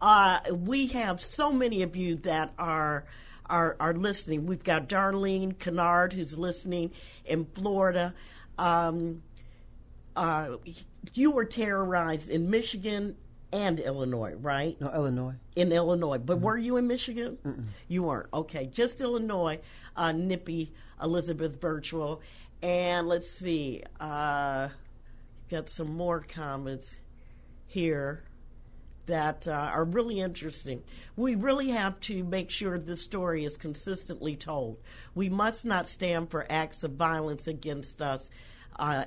[0.00, 3.04] uh, we have so many of you that are
[3.46, 4.46] are, are listening.
[4.46, 6.92] We've got Darlene Kennard who's listening
[7.24, 8.14] in Florida.
[8.58, 9.22] Um,
[10.14, 10.56] uh,
[11.14, 13.16] you were terrorized in Michigan
[13.52, 14.80] and Illinois, right?
[14.80, 15.34] No, Illinois.
[15.56, 17.72] In Illinois, but were you in Michigan?
[17.88, 18.28] You weren't.
[18.32, 19.58] Okay, just Illinois.
[19.96, 22.20] Uh, Nippy, Elizabeth Virtual,
[22.62, 23.82] and let's see.
[23.98, 24.68] Uh,
[25.50, 26.98] got some more comments
[27.66, 28.22] here
[29.10, 30.82] that uh, are really interesting.
[31.16, 34.78] We really have to make sure this story is consistently told.
[35.16, 38.30] We must not stand for acts of violence against us
[38.78, 39.06] uh,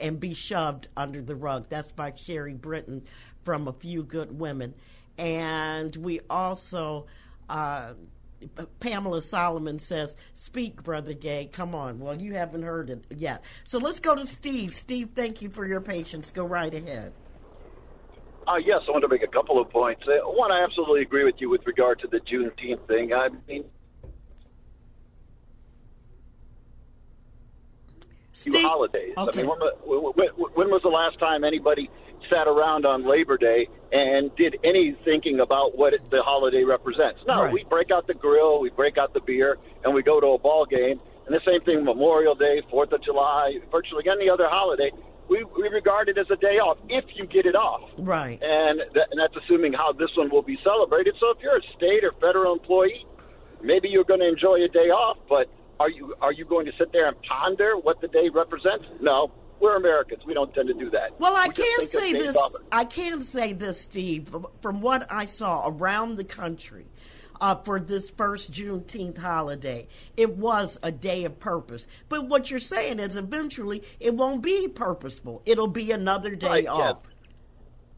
[0.00, 1.66] and be shoved under the rug.
[1.68, 3.02] That's by Sherry Britton
[3.44, 4.74] from A Few Good Women.
[5.18, 7.06] And we also.
[7.48, 7.92] Uh,
[8.80, 11.48] Pamela Solomon says, Speak, Brother Gay.
[11.52, 12.00] Come on.
[12.00, 13.44] Well, you haven't heard it yet.
[13.62, 14.74] So let's go to Steve.
[14.74, 16.32] Steve, thank you for your patience.
[16.32, 17.12] Go right ahead.
[18.46, 20.02] Uh, yes, I want to make a couple of points.
[20.06, 23.12] Uh, one, I absolutely agree with you with regard to the Juneteenth thing.
[23.14, 23.64] I mean,
[28.32, 29.14] Steve, few holidays.
[29.16, 29.30] Okay.
[29.40, 29.58] I mean, when,
[30.16, 31.88] when, when was the last time anybody
[32.30, 37.20] sat around on Labor Day and did any thinking about what it, the holiday represents?
[37.26, 37.52] No, Right.
[37.52, 40.38] we break out the grill, we break out the beer, and we go to a
[40.38, 40.98] ball game.
[41.26, 44.90] And the same thing Memorial Day, Fourth of July, virtually any other holiday.
[45.28, 48.38] We, we regard it as a day off if you get it off right.
[48.42, 51.14] and, that, and that's assuming how this one will be celebrated.
[51.18, 53.06] So if you're a state or federal employee,
[53.62, 55.48] maybe you're going to enjoy a day off, but
[55.80, 58.84] are you are you going to sit there and ponder what the day represents?
[59.00, 60.22] No, we're Americans.
[60.26, 61.18] We don't tend to do that.
[61.18, 62.36] Well, I We can say this.
[62.70, 64.34] I can say this, Steve.
[64.60, 66.86] From what I saw around the country
[67.42, 71.88] uh, for this first Juneteenth holiday, it was a day of purpose.
[72.08, 75.42] But what you're saying is, eventually, it won't be purposeful.
[75.44, 76.98] It'll be another day Right, off.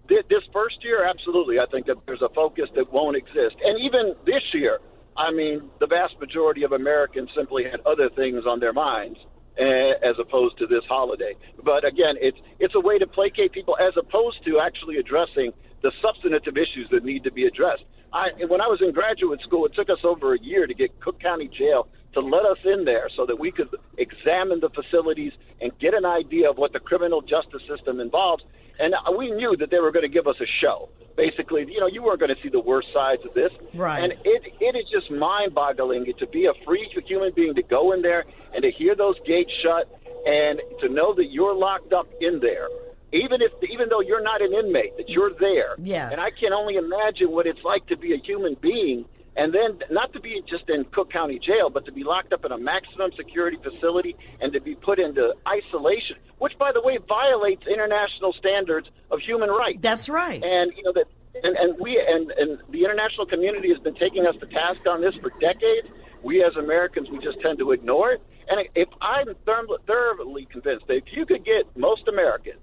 [0.09, 3.57] Thi- This first year, absolutely, I think that there's a focus that won't exist.
[3.62, 4.78] And even this year,
[5.14, 9.18] I mean, the vast majority of Americans simply had other things on their minds
[9.59, 11.37] eh, as opposed to this holiday.
[11.62, 15.52] But again, it's it's a way to placate people as opposed to actually addressing
[15.83, 17.85] the substantive issues that need to be addressed.
[18.14, 20.98] I, when I was in graduate school, it took us over a year to get
[21.00, 25.33] Cook County Jail to let us in there so that we could examine the facilities
[25.61, 28.44] and get an idea of what the criminal justice system involves.
[28.79, 30.88] And we knew that they were going to give us a show.
[31.16, 33.50] Basically, you know, you weren't going to see the worst sides of this.
[33.74, 34.03] Right.
[34.03, 38.03] And it it is just mind-boggling to be a free human being to go in
[38.03, 39.87] there and to hear those gates shut
[40.27, 42.68] and to know that you're locked up in there.
[43.14, 45.77] Even if, even though you're not an inmate, that you're there.
[45.79, 46.11] Yes.
[46.11, 49.05] And I can only imagine what it's like to be a human being,
[49.37, 52.44] and then not to be just in Cook County Jail, but to be locked up
[52.44, 56.98] in a maximum security facility and to be put into isolation, which, by the way,
[57.07, 59.79] violates international standards of human rights.
[59.81, 60.42] That's right.
[60.42, 61.07] And you know that,
[61.40, 65.03] and, and we and, and the international community has been taking us to task on
[65.03, 65.87] this for decades.
[66.24, 68.22] We as Americans, we just tend to ignore it.
[68.48, 72.59] And if I'm thoroughly convinced that if you could get most Americans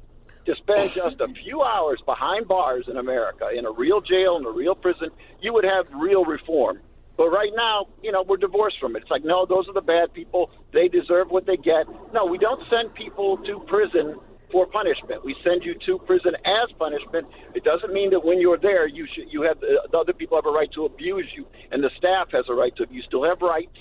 [0.89, 4.75] just a few hours behind bars in America, in a real jail, in a real
[4.75, 5.09] prison,
[5.41, 6.79] you would have real reform.
[7.17, 9.03] But right now, you know, we're divorced from it.
[9.03, 10.49] It's like, no, those are the bad people.
[10.73, 11.85] They deserve what they get.
[12.13, 14.17] No, we don't send people to prison
[14.51, 15.23] for punishment.
[15.23, 17.27] We send you to prison as punishment.
[17.53, 20.37] It doesn't mean that when you're there, you should you have the, the other people
[20.37, 22.85] have a right to abuse you, and the staff has a right to.
[22.89, 23.77] You still have rights,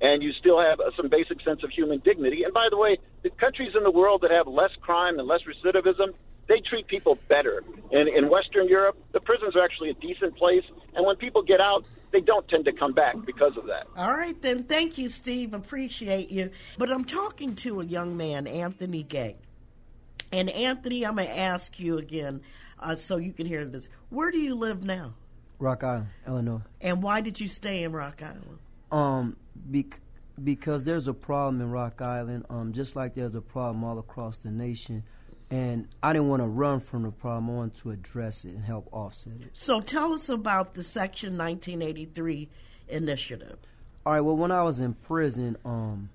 [0.00, 2.44] and you still have uh, some basic sense of human dignity.
[2.44, 5.40] And by the way, the countries in the world that have less crime and less
[5.42, 6.14] recidivism,
[6.48, 7.62] they treat people better.
[7.90, 11.60] In in Western Europe, the prisons are actually a decent place, and when people get
[11.60, 13.86] out, they don't tend to come back because of that.
[13.96, 14.64] All right, then.
[14.64, 15.54] Thank you, Steve.
[15.54, 16.50] Appreciate you.
[16.78, 19.36] But I'm talking to a young man, Anthony Gay.
[20.32, 22.40] And Anthony, I'm going to ask you again
[22.78, 23.88] uh, so you can hear this.
[24.10, 25.14] Where do you live now?
[25.58, 26.62] Rock Island, Illinois.
[26.80, 28.58] And why did you stay in Rock Island?
[28.90, 30.00] Um, bec-
[30.42, 34.36] because there's a problem in Rock Island, um, just like there's a problem all across
[34.36, 35.04] the nation,
[35.50, 37.50] and I didn't want to run from the problem.
[37.50, 39.50] I wanted to address it and help offset it.
[39.52, 42.48] So tell us about the Section 1983
[42.88, 43.58] initiative.
[44.04, 44.20] All right.
[44.20, 46.10] Well, when I was in prison, um,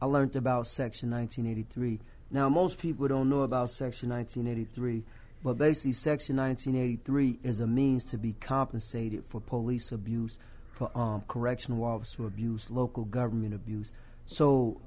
[0.00, 2.00] I learned about Section 1983.
[2.30, 5.02] Now, most people don't know about Section 1983,
[5.42, 10.38] but basically, Section 1983 is a means to be compensated for police abuse,
[10.72, 13.92] for um, correctional officer abuse, local government abuse.
[14.26, 14.80] So,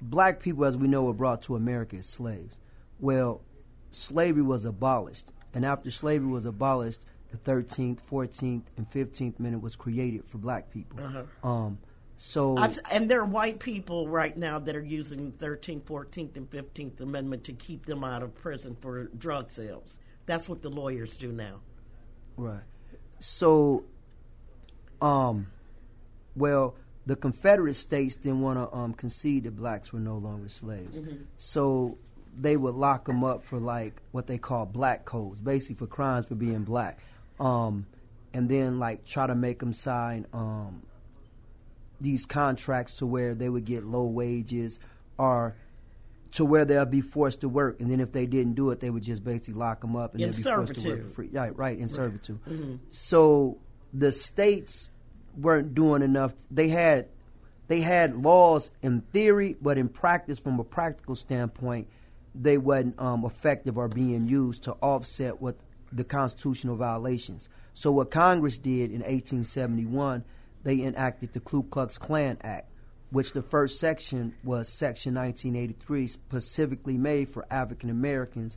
[0.00, 2.56] black people, as we know, were brought to America as slaves.
[3.02, 3.42] Well,
[3.90, 9.74] slavery was abolished, and after slavery was abolished, the 13th, 14th, and 15th Amendment was
[9.76, 11.26] created for black people.
[11.42, 11.78] Um,
[12.16, 16.36] so I've, and there are white people right now that are using the 13th, 14th,
[16.36, 19.98] and 15th Amendment to keep them out of prison for drug sales.
[20.26, 21.60] That's what the lawyers do now.
[22.36, 22.62] Right.
[23.18, 23.84] So,
[25.00, 25.48] um,
[26.36, 31.02] well, the Confederate states didn't want to um, concede that blacks were no longer slaves.
[31.36, 31.98] So
[32.38, 36.26] they would lock them up for like what they call black codes, basically for crimes
[36.26, 36.98] for being black.
[37.38, 37.86] Um,
[38.32, 40.82] and then like try to make them sign um,
[42.00, 44.80] these contracts to where they would get low wages
[45.18, 45.54] or
[46.32, 48.88] to where they'll be forced to work, and then if they didn't do it, they
[48.88, 51.28] would just basically lock them up and In they'd be forced to work for free.
[51.30, 52.80] Yeah, right, in servitude.
[52.88, 53.58] So
[53.92, 54.90] the states
[55.36, 56.32] weren't doing enough.
[56.50, 57.08] They had
[57.68, 61.88] they had laws in theory, but in practice, from a practical standpoint,
[62.34, 65.56] they wasn't um, effective or being used to offset what
[65.92, 67.48] the constitutional violations.
[67.74, 70.24] So what Congress did in 1871,
[70.62, 72.70] they enacted the Ku Klux Klan Act,
[73.10, 78.56] which the first section was Section 1983, specifically made for African Americans,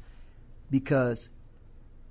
[0.72, 1.30] because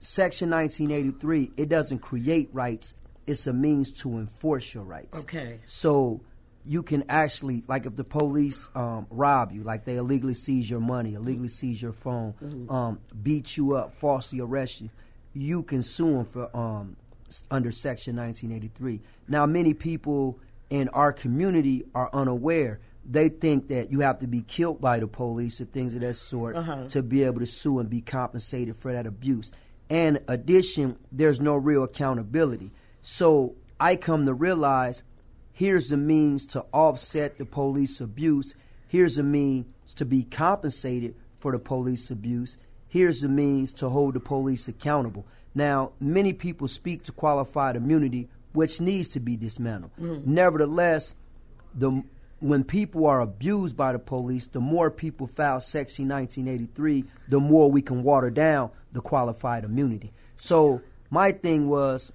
[0.01, 2.95] Section 1983, it doesn't create rights,
[3.27, 5.19] it's a means to enforce your rights.
[5.21, 5.61] Okay.
[5.65, 6.21] So
[6.67, 10.81] you can actually, like, if the police um, rob you, like they illegally seize your
[10.81, 12.35] money, illegally seize your phone,
[12.71, 14.91] um, beat you up, falsely arrest you,
[15.35, 16.97] you can sue them for um,
[17.51, 19.01] under Section 1983.
[19.29, 20.39] Now, many people
[20.71, 22.81] in our community are unaware.
[23.05, 26.15] They think that you have to be killed by the police or things of that
[26.15, 26.89] sort Uh-huh.
[26.89, 29.53] to be able to sue and be compensated for that abuse.
[29.91, 32.73] And addition, there's no real accountability.
[33.03, 35.03] So I come to realize
[35.55, 38.55] here's a means to offset the police abuse.
[38.89, 42.59] Here's a means to be compensated for the police abuse.
[42.89, 45.27] Here's a means to hold the police accountable.
[45.55, 49.93] Now, many people speak to qualified immunity, which needs to be dismantled.
[50.01, 50.27] Mm.
[50.27, 51.15] Nevertheless,
[51.75, 52.03] the
[52.41, 57.71] when people are abused by the police, the more people file Section 1983, the more
[57.71, 60.13] we can water down the qualified immunity.
[60.37, 62.13] So my thing was,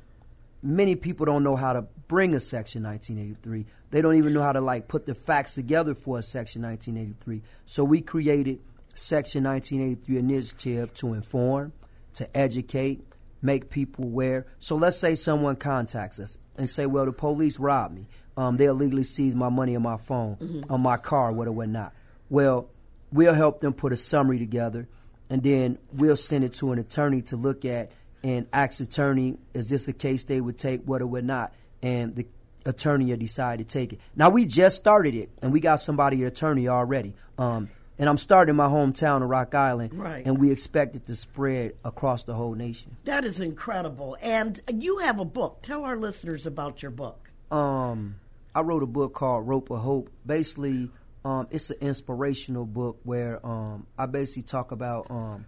[0.62, 3.66] many people don't know how to bring a Section 1983.
[3.92, 7.42] They don't even know how to like put the facts together for a Section 1983.
[7.66, 8.60] So we created
[8.94, 11.74] Section 1983 initiative to inform,
[12.16, 13.02] to educate,
[13.42, 14.46] make people aware.
[14.60, 18.08] So let's say someone contacts us and say, "Well, the police robbed me.
[18.36, 21.54] Um, they illegally seized my money and my phone, on my car, what or whatever,
[21.54, 21.94] whatnot."
[22.30, 22.70] Well,
[23.12, 24.88] we'll help them put a summary together,
[25.30, 27.92] and then we'll send it to an attorney to look at
[28.24, 32.16] and ask the attorney, "Is this a case they would take, what or not?" And
[32.16, 32.26] the
[32.66, 34.00] attorney decided to take it.
[34.16, 37.14] Now we just started it, and we got somebody attorney already.
[37.38, 40.26] Um, and I'm starting my hometown of Rock Island, Right.
[40.26, 42.96] and we expect it to spread across the whole nation.
[43.04, 44.18] That is incredible.
[44.22, 45.60] And you have a book.
[45.62, 47.30] Tell our listeners about your book.
[47.52, 48.16] um,
[48.56, 50.10] I wrote a book called Rope of Hope.
[50.26, 50.92] Basically,
[51.26, 55.46] um, it's an inspirational book where um, I basically talk about um,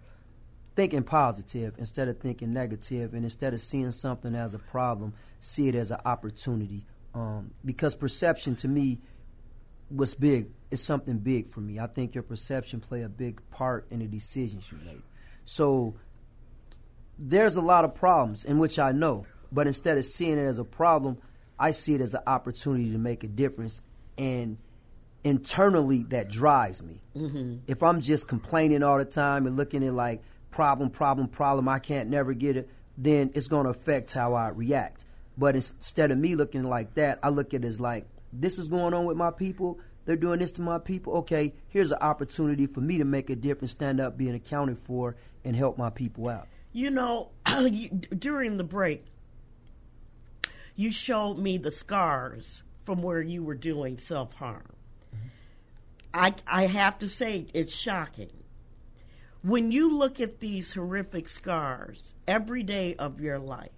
[0.74, 5.68] thinking positive instead of thinking negative, and instead of seeing something as a problem, see
[5.68, 6.86] it as an opportunity.
[7.14, 8.98] Um, because perception to me
[9.90, 10.48] was big.
[10.70, 11.78] It's something big for me.
[11.78, 15.02] I think your perception play a big part in the decisions you make.
[15.44, 15.94] So
[17.18, 20.58] there's a lot of problems in which I know, but instead of seeing it as
[20.58, 21.18] a problem,
[21.58, 23.82] I see it as an opportunity to make a difference,
[24.16, 24.56] and
[25.22, 27.02] internally that drives me.
[27.14, 27.56] Mm-hmm.
[27.66, 31.80] If I'm just complaining all the time and looking at like problem, problem, problem, I
[31.80, 35.04] can't never get it, then it's going to affect how I react.
[35.36, 38.68] But instead of me looking like that, I look at it as like this is
[38.68, 39.80] going on with my people.
[40.04, 41.14] They're doing this to my people.
[41.18, 45.16] Okay, here's an opportunity for me to make a difference, stand up, being accounted for,
[45.44, 46.48] and help my people out.
[46.72, 47.30] You know,
[48.18, 49.06] during the break,
[50.76, 54.74] you showed me the scars from where you were doing self harm.
[55.14, 55.26] Mm-hmm.
[56.12, 58.41] I, I have to say, it's shocking.
[59.42, 63.70] When you look at these horrific scars every day of your life,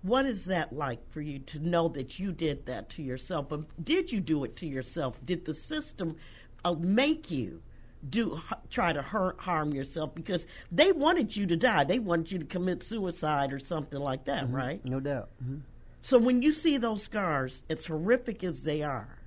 [0.00, 3.48] what is that like for you to know that you did that to yourself?
[3.48, 5.18] But did you do it to yourself?
[5.24, 6.16] Did the system
[6.64, 7.62] uh, make you
[8.08, 11.84] do try to hurt, harm yourself because they wanted you to die?
[11.84, 14.84] They wanted you to commit suicide or something like that, right?
[14.84, 15.28] No doubt.
[15.42, 15.58] hmm
[16.02, 19.18] So when you see those scars, as horrific as they are,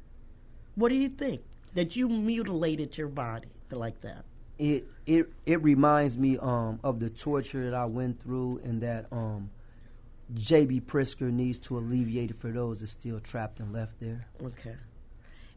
[0.75, 1.41] what do you think?
[1.73, 4.25] That you mutilated your body like that?
[4.59, 9.05] It it it reminds me um of the torture that I went through and that
[9.11, 9.49] um
[10.33, 14.27] JB Pritzker needs to alleviate it for those that still trapped and left there.
[14.43, 14.75] Okay.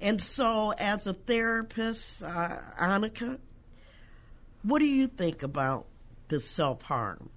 [0.00, 3.38] And so, as a therapist, uh, Annika,
[4.62, 5.86] what do you think about
[6.28, 7.30] this self harm?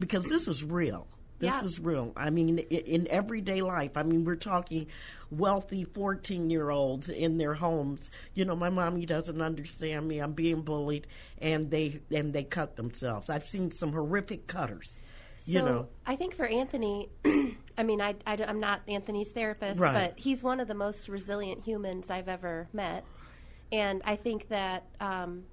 [0.00, 1.06] Because this is real.
[1.38, 1.64] This Yeah.
[1.64, 2.12] is real.
[2.16, 4.86] I mean, i- in everyday life, I mean, we're talking
[5.30, 8.10] wealthy 14 year olds in their homes.
[8.34, 10.18] You know, my mommy doesn't understand me.
[10.18, 11.06] I'm being bullied,
[11.38, 13.30] and they and they cut themselves.
[13.30, 14.98] I've seen some horrific cutters.
[15.38, 17.10] So you know, I think for Anthony,
[17.78, 19.94] I mean, I, I, am not Anthony's therapist, Right.
[19.94, 23.04] but he's one of the most resilient humans I've ever met.
[23.70, 25.44] And I think that um,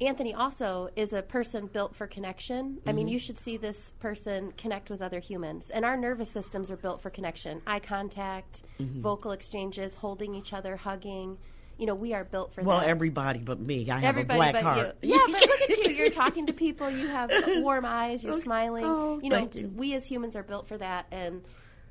[0.00, 2.78] Anthony also is a person built for connection.
[2.84, 2.96] I Mm-hmm.
[2.96, 5.70] mean, you should see this person connect with other humans.
[5.70, 9.00] And our nervous systems are built for connection eye contact, Mm-hmm.
[9.00, 11.38] vocal exchanges, holding each other, hugging.
[11.78, 12.88] You know, we are built for well, that.
[12.88, 13.90] everybody but me.
[13.90, 14.96] I have Everybody a black but heart.
[15.02, 15.12] you.
[15.14, 15.92] Yeah, but look at you.
[15.92, 16.90] You're talking to people.
[16.90, 18.24] You have warm eyes.
[18.24, 18.84] You're smiling.
[18.86, 19.68] Oh, you know, thank you.
[19.74, 21.06] we as humans are built for that.
[21.10, 21.42] And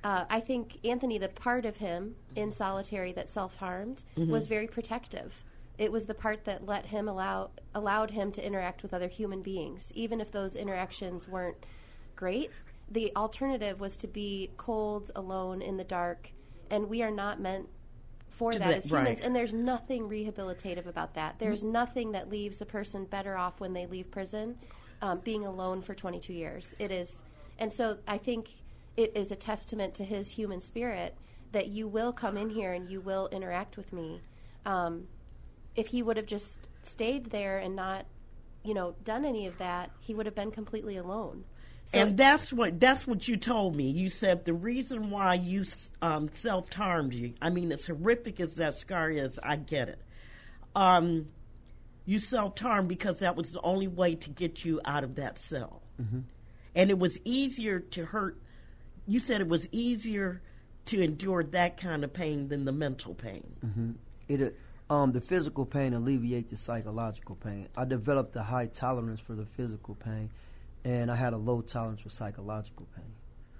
[0.03, 4.31] uh, I think Anthony, the part of him in solitary that self harmed, Mm-hmm.
[4.31, 5.43] was very protective.
[5.77, 9.41] It was the part that let him allow allowed him to interact with other human
[9.41, 11.57] beings, even if those interactions weren't
[12.15, 12.49] great.
[12.89, 16.29] The alternative was to be cold, alone in the dark,
[16.69, 17.67] and we are not meant
[18.29, 19.19] for that that- as humans.
[19.19, 19.25] right.
[19.25, 21.39] And there's nothing rehabilitative about that.
[21.39, 21.71] There's Mm-hmm.
[21.71, 24.57] nothing that leaves a person better off when they leave prison
[25.01, 26.73] um, being alone for 22 years.
[26.79, 27.23] It is,
[27.59, 28.49] and so I think
[28.95, 31.17] it is a testament to his human spirit
[31.51, 34.21] that you will come in here and you will interact with me.
[34.65, 35.07] Um,
[35.75, 38.05] if he would have just stayed there and not,
[38.63, 41.45] you know, done any of that, he would have been completely alone.
[41.87, 43.89] So and that's what that's what you told me.
[43.89, 45.65] You said the reason why you
[46.01, 47.35] um, self harmed you.
[47.41, 50.01] I mean, as horrific as that scar is, I get it.
[50.75, 51.27] Um,
[52.05, 55.37] you self harmed because that was the only way to get you out of that
[55.37, 56.21] cell, mm-hmm.
[56.73, 58.41] and it was easier to hurt.
[59.05, 60.41] You said it was easier
[60.85, 63.55] to endure that kind of pain than the mental pain.
[63.63, 63.91] Mm-hmm.
[64.27, 64.57] It
[64.89, 67.67] um, the physical pain alleviates the psychological pain.
[67.75, 70.29] I developed a high tolerance for the physical pain,
[70.83, 73.13] and I had a low tolerance for psychological pain.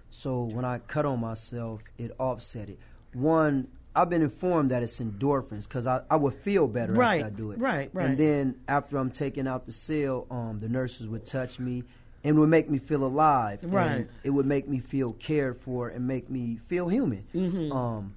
[0.09, 2.80] So when I cut on myself, it offset it.
[3.13, 7.34] One, I've been informed that it's endorphins because I, I would feel better right, after
[7.34, 7.59] I do it.
[7.59, 8.09] Right, right.
[8.09, 11.84] And then after I'm taken out the cell, um, the nurses would touch me
[12.23, 13.59] and would make me feel alive.
[13.63, 14.07] Right.
[14.23, 17.26] it would make me feel cared for and make me feel human.
[17.34, 17.71] Mm-hmm.
[17.71, 18.15] Um,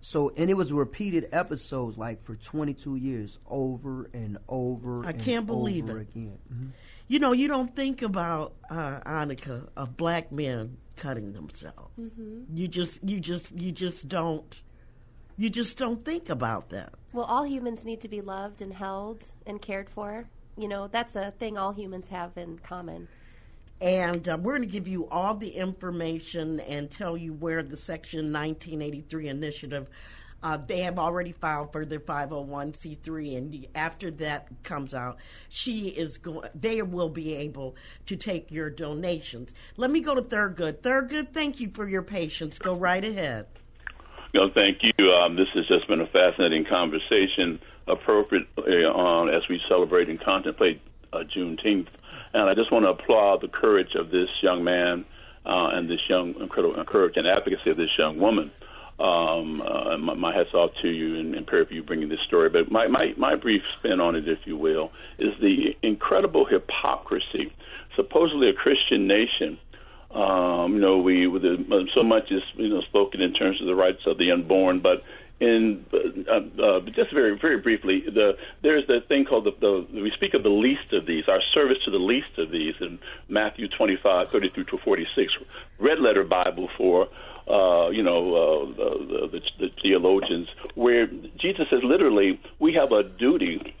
[0.00, 5.46] so and it was repeated episodes like for 22 years over and over i can't
[5.46, 5.96] believe it.
[5.96, 6.38] again.
[6.52, 6.68] Mm-hmm.
[7.08, 11.98] you know you don't think about uh, annika of black men cutting themselves.
[11.98, 12.56] Mm-hmm.
[12.56, 14.62] you just you just you just don't
[15.36, 16.92] you just don't think about that.
[17.14, 20.28] Well all humans need to be loved and held and cared for.
[20.56, 23.08] You know that's a thing all humans have in common
[23.80, 27.76] and uh, we're going to give you all the information and tell you where the
[27.76, 29.88] Section 1983 initiative.
[30.42, 35.18] Uh, they have already filed for their 501c3, and after that comes out,
[35.50, 36.48] she is going.
[36.54, 37.76] They will be able
[38.06, 39.52] to take your donations.
[39.76, 40.78] Let me go to Thurgood.
[40.78, 42.58] Thurgood, thank you for your patience.
[42.58, 43.46] Go right ahead.
[44.32, 45.12] No, thank you.
[45.12, 50.80] Um, this has just been a fascinating conversation, appropriate uh, as we celebrate and contemplate
[51.12, 51.88] uh, Juneteenth
[52.32, 55.04] and I just want to applaud the courage of this young man
[55.44, 58.50] uh, and this young incredible courage and advocacy of this young woman.
[58.98, 62.20] Um, uh, my, my hats off to you and, and Perri for you bringing this
[62.26, 62.50] story.
[62.50, 67.50] But my, my, my brief spin on it, if you will, is the incredible hypocrisy.
[67.96, 69.58] Supposedly a Christian nation,
[70.10, 73.66] um, you know, we with the, so much is you know spoken in terms of
[73.66, 75.04] the rights of the unborn, but
[75.40, 80.12] in uh, uh, just very very briefly, the there's the thing called the, the we
[80.14, 83.66] speak of the least of these, our service to the least of these in Matthew
[83.68, 85.32] 25, 30 through to 46,
[85.78, 87.08] red letter Bible for
[87.48, 93.02] uh, you know uh, the, the, the theologians, where Jesus says literally we have a
[93.02, 93.74] duty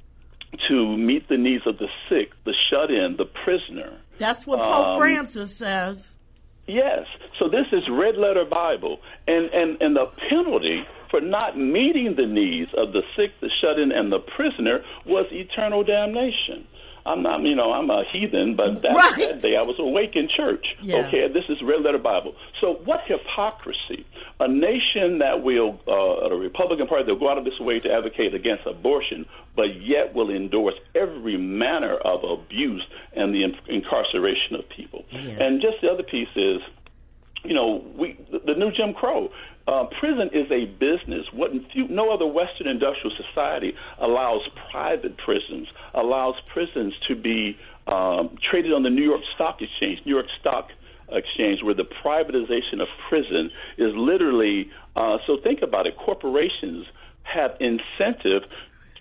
[0.68, 3.98] to meet the needs of the sick, the shut in, the prisoner.
[4.18, 6.16] That's what Pope um, Francis says.
[6.70, 7.04] Yes.
[7.38, 12.26] So this is red letter Bible, and and and the penalty for not meeting the
[12.26, 16.66] needs of the sick, the shut in, and the prisoner was eternal damnation.
[17.06, 19.16] I'm not, you know, I'm a heathen, but that, right.
[19.18, 20.66] that day I was awake in church.
[20.82, 21.06] Yeah.
[21.06, 22.34] Okay, this is red letter Bible.
[22.60, 24.06] So what hypocrisy?
[24.38, 27.80] A nation that will, uh, a Republican Party that will go out of this way
[27.80, 29.26] to advocate against abortion,
[29.56, 35.04] but yet will endorse every manner of abuse and the in- incarceration of people.
[35.10, 35.42] Yeah.
[35.42, 36.60] And just the other piece is,
[37.44, 39.30] you know, we the, the new Jim Crow.
[39.70, 41.26] Uh, prison is a business.
[41.32, 44.40] What no other Western industrial society allows
[44.72, 47.56] private prisons, allows prisons to be
[47.86, 50.70] um, traded on the New York Stock Exchange, New York Stock
[51.08, 54.70] Exchange, where the privatization of prison is literally.
[54.96, 55.96] Uh, so think about it.
[55.96, 56.84] Corporations
[57.22, 58.42] have incentive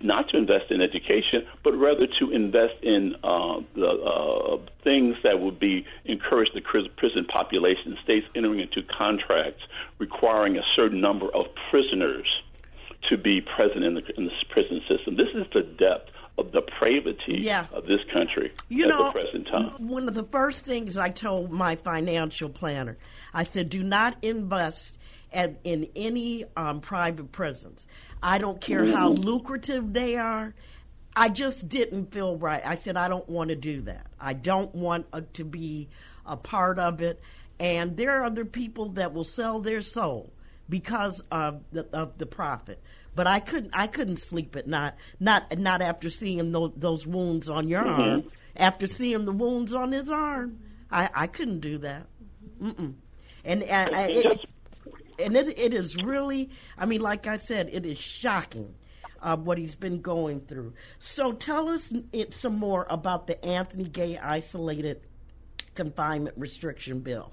[0.01, 5.39] not to invest in education, but rather to invest in uh, the uh, things that
[5.39, 7.97] would be encourage the prison population.
[8.03, 9.61] States entering into contracts
[9.97, 12.27] requiring a certain number of prisoners
[13.09, 15.15] to be present in the, in the prison system.
[15.15, 17.65] This is the depth of depravity yeah.
[17.73, 19.87] of this country you at know, the present time.
[19.87, 22.97] One of the first things I told my financial planner,
[23.33, 24.97] I said, do not invest
[25.31, 27.87] at, in any um, private prisons.
[28.21, 30.53] I don't care how lucrative they are.
[31.15, 32.61] I just didn't feel right.
[32.65, 34.07] I said, I don't want to do that.
[34.19, 35.89] I don't want uh, to be
[36.25, 37.21] a part of it.
[37.59, 40.31] And there are other people that will sell their soul
[40.69, 42.81] because of the, of the profit.
[43.15, 43.71] But I couldn't.
[43.73, 44.93] I couldn't sleep at night.
[45.19, 48.01] Not not after seeing those, those wounds on your mm-hmm.
[48.01, 48.23] arm.
[48.55, 50.59] After seeing the wounds on his arm,
[50.91, 52.05] I, I couldn't do that.
[52.61, 52.93] Mm-mm.
[53.43, 54.45] And, and it,
[55.19, 58.73] and it, it is really, I mean, like I said, it is shocking
[59.21, 60.73] uh, what he's been going through.
[60.99, 65.01] So tell us it, some more about the Anthony Gay Isolated
[65.75, 67.31] Confinement Restriction Bill.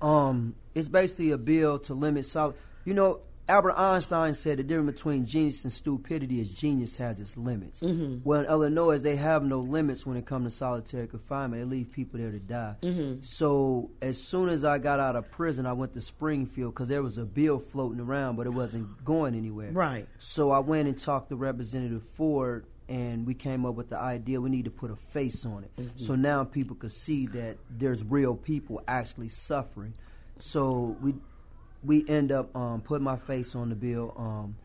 [0.00, 2.56] Um, it's basically a bill to limit solid.
[2.84, 7.36] You know, Albert Einstein said the difference between genius and stupidity is genius has its
[7.36, 7.80] limits.
[7.80, 8.20] Mm-hmm.
[8.24, 11.62] Well, in Illinois, they have no limits when it comes to solitary confinement.
[11.62, 12.76] They leave people there to die.
[12.82, 13.20] Mm-hmm.
[13.20, 17.02] So as soon as I got out of prison, I went to Springfield because there
[17.02, 19.72] was a bill floating around, but it wasn't going anywhere.
[19.72, 20.08] Right.
[20.18, 24.40] So I went and talked to Representative Ford, and we came up with the idea
[24.40, 25.76] we need to put a face on it.
[25.76, 25.98] Mm-hmm.
[25.98, 29.92] So now people could see that there's real people actually suffering.
[30.38, 31.14] So we
[31.84, 34.56] we end up um, putting my face on the bill, um,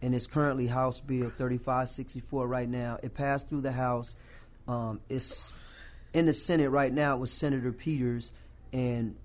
[0.00, 2.98] and it's currently House Bill 3564 right now.
[3.02, 4.16] It passed through the House.
[4.66, 5.52] Um, it's
[6.12, 8.30] in the Senate right now with Senator Peters,
[8.72, 9.16] and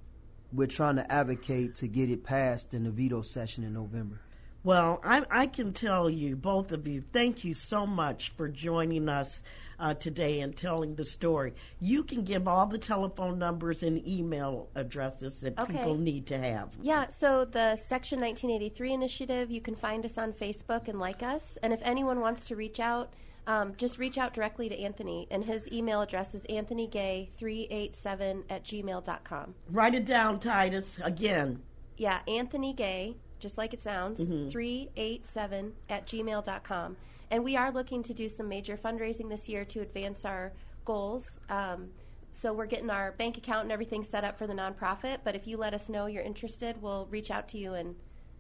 [0.52, 4.20] we're trying to advocate to get it passed in the veto session in November.
[4.66, 9.10] Well, I, I, can tell you, both of you, thank you so much for joining
[9.10, 9.44] us
[9.78, 11.54] uh, today and telling the story.
[11.82, 15.74] You can give all the telephone numbers and email addresses that okay.
[15.74, 16.70] people need to have.
[16.82, 21.58] Yeah, so the Section 1983 initiative, you can find us on Facebook and like us.
[21.62, 23.12] And if anyone wants to reach out,
[23.46, 29.56] um, just reach out directly to Anthony, and his email address is anthonygay387 at gmail.com.
[29.70, 31.62] Write it down, Titus, again.
[31.98, 34.48] Yeah, Anthony Gay just like it sounds, mm-hmm.
[34.48, 36.98] 387 at gmail.com.
[37.30, 40.54] And we are looking to do some major fundraising this year to advance our
[40.86, 41.38] goals.
[41.50, 41.90] Um,
[42.32, 45.20] so we're getting our bank account and everything set up for the nonprofit.
[45.24, 47.96] But if you let us know you're interested, we'll reach out to you and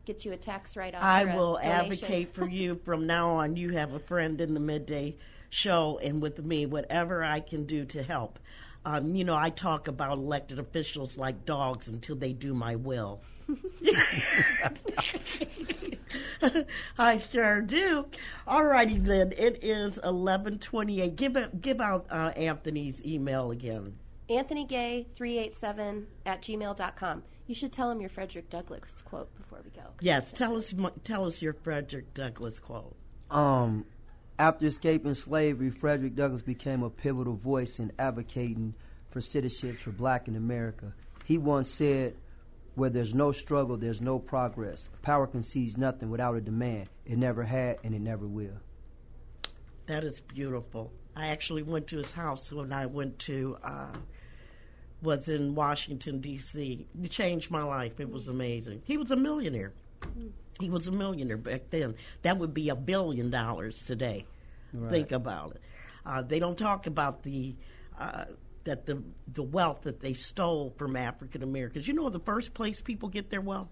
[0.06, 1.04] get you a tax write off.
[1.04, 3.56] I will advocate for you from now on.
[3.58, 5.18] You have a friend in the midday
[5.50, 8.40] show, and with me, whatever I can do to help.
[8.86, 13.22] Um, you know, I talk about elected officials like dogs until they do my will.
[16.98, 18.06] I sure do.
[18.48, 19.34] All righty then.
[19.38, 21.16] It is eleven twenty eight.
[21.16, 21.62] Give it.
[21.62, 23.98] Give out uh, Anthony's email again.
[24.30, 27.24] Anthony Gay three eight seven at gmail.com.
[27.48, 29.90] You should tell him your Frederick Douglass quote before we go.
[30.00, 30.74] Yes, tell us
[31.04, 32.96] tell us your Frederick Douglass quote.
[33.30, 33.86] Um,
[34.40, 38.74] after escaping slavery, Frederick Douglass became a pivotal voice in advocating
[39.10, 40.94] for citizenship for black in America.
[41.26, 42.16] He once said,
[42.76, 44.90] where there's no struggle, there's no progress.
[45.02, 46.90] Power concedes nothing without a demand.
[47.06, 48.60] It never had and it never will.
[49.88, 50.92] That is beautiful.
[51.16, 53.94] I actually went to his house when I went to uh,
[55.02, 56.88] was in Washington D.C.
[57.04, 58.00] It changed my life.
[58.00, 58.82] It was amazing.
[58.86, 59.74] He was a millionaire.
[60.60, 61.96] He was a millionaire back then.
[62.22, 64.26] That would be a billion dollars today.
[64.72, 64.90] Right.
[64.90, 65.62] Think about it.
[66.06, 67.56] Uh, they don't talk about the
[68.00, 68.26] uh,
[68.64, 71.88] that the the wealth that they stole from African Americans.
[71.88, 73.70] You know the first place people get their wealth?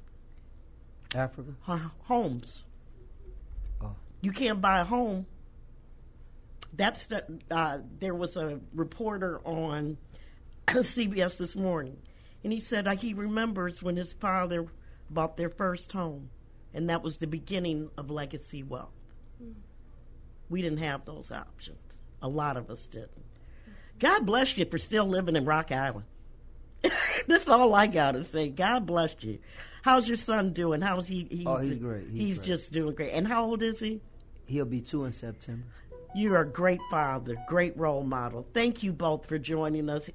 [1.15, 1.51] Africa.
[2.03, 2.63] homes.
[3.81, 3.95] Oh.
[4.21, 5.25] You can't buy a home.
[6.73, 7.39] That's the.
[7.49, 9.97] Uh, there was a reporter on
[10.67, 11.97] CBS this morning,
[12.43, 14.67] and he said uh, he remembers when his father
[15.09, 16.29] bought their first home,
[16.73, 18.89] and that was the beginning of legacy wealth.
[19.43, 19.55] Mm.
[20.49, 22.01] We didn't have those options.
[22.21, 23.25] A lot of us didn't.
[24.01, 26.05] God bless you for still living in Rock Island.
[27.27, 28.49] That's all I got to say.
[28.49, 29.37] God bless you.
[29.83, 30.81] How's your son doing?
[30.81, 31.27] How's he?
[31.29, 32.09] He's, oh, he's great.
[32.09, 32.47] He's, he's great.
[32.47, 33.11] just doing great.
[33.11, 34.01] And how old is he?
[34.47, 35.63] He'll be two in September.
[36.15, 38.45] You're a great father, great role model.
[38.53, 40.07] Thank you both for joining us.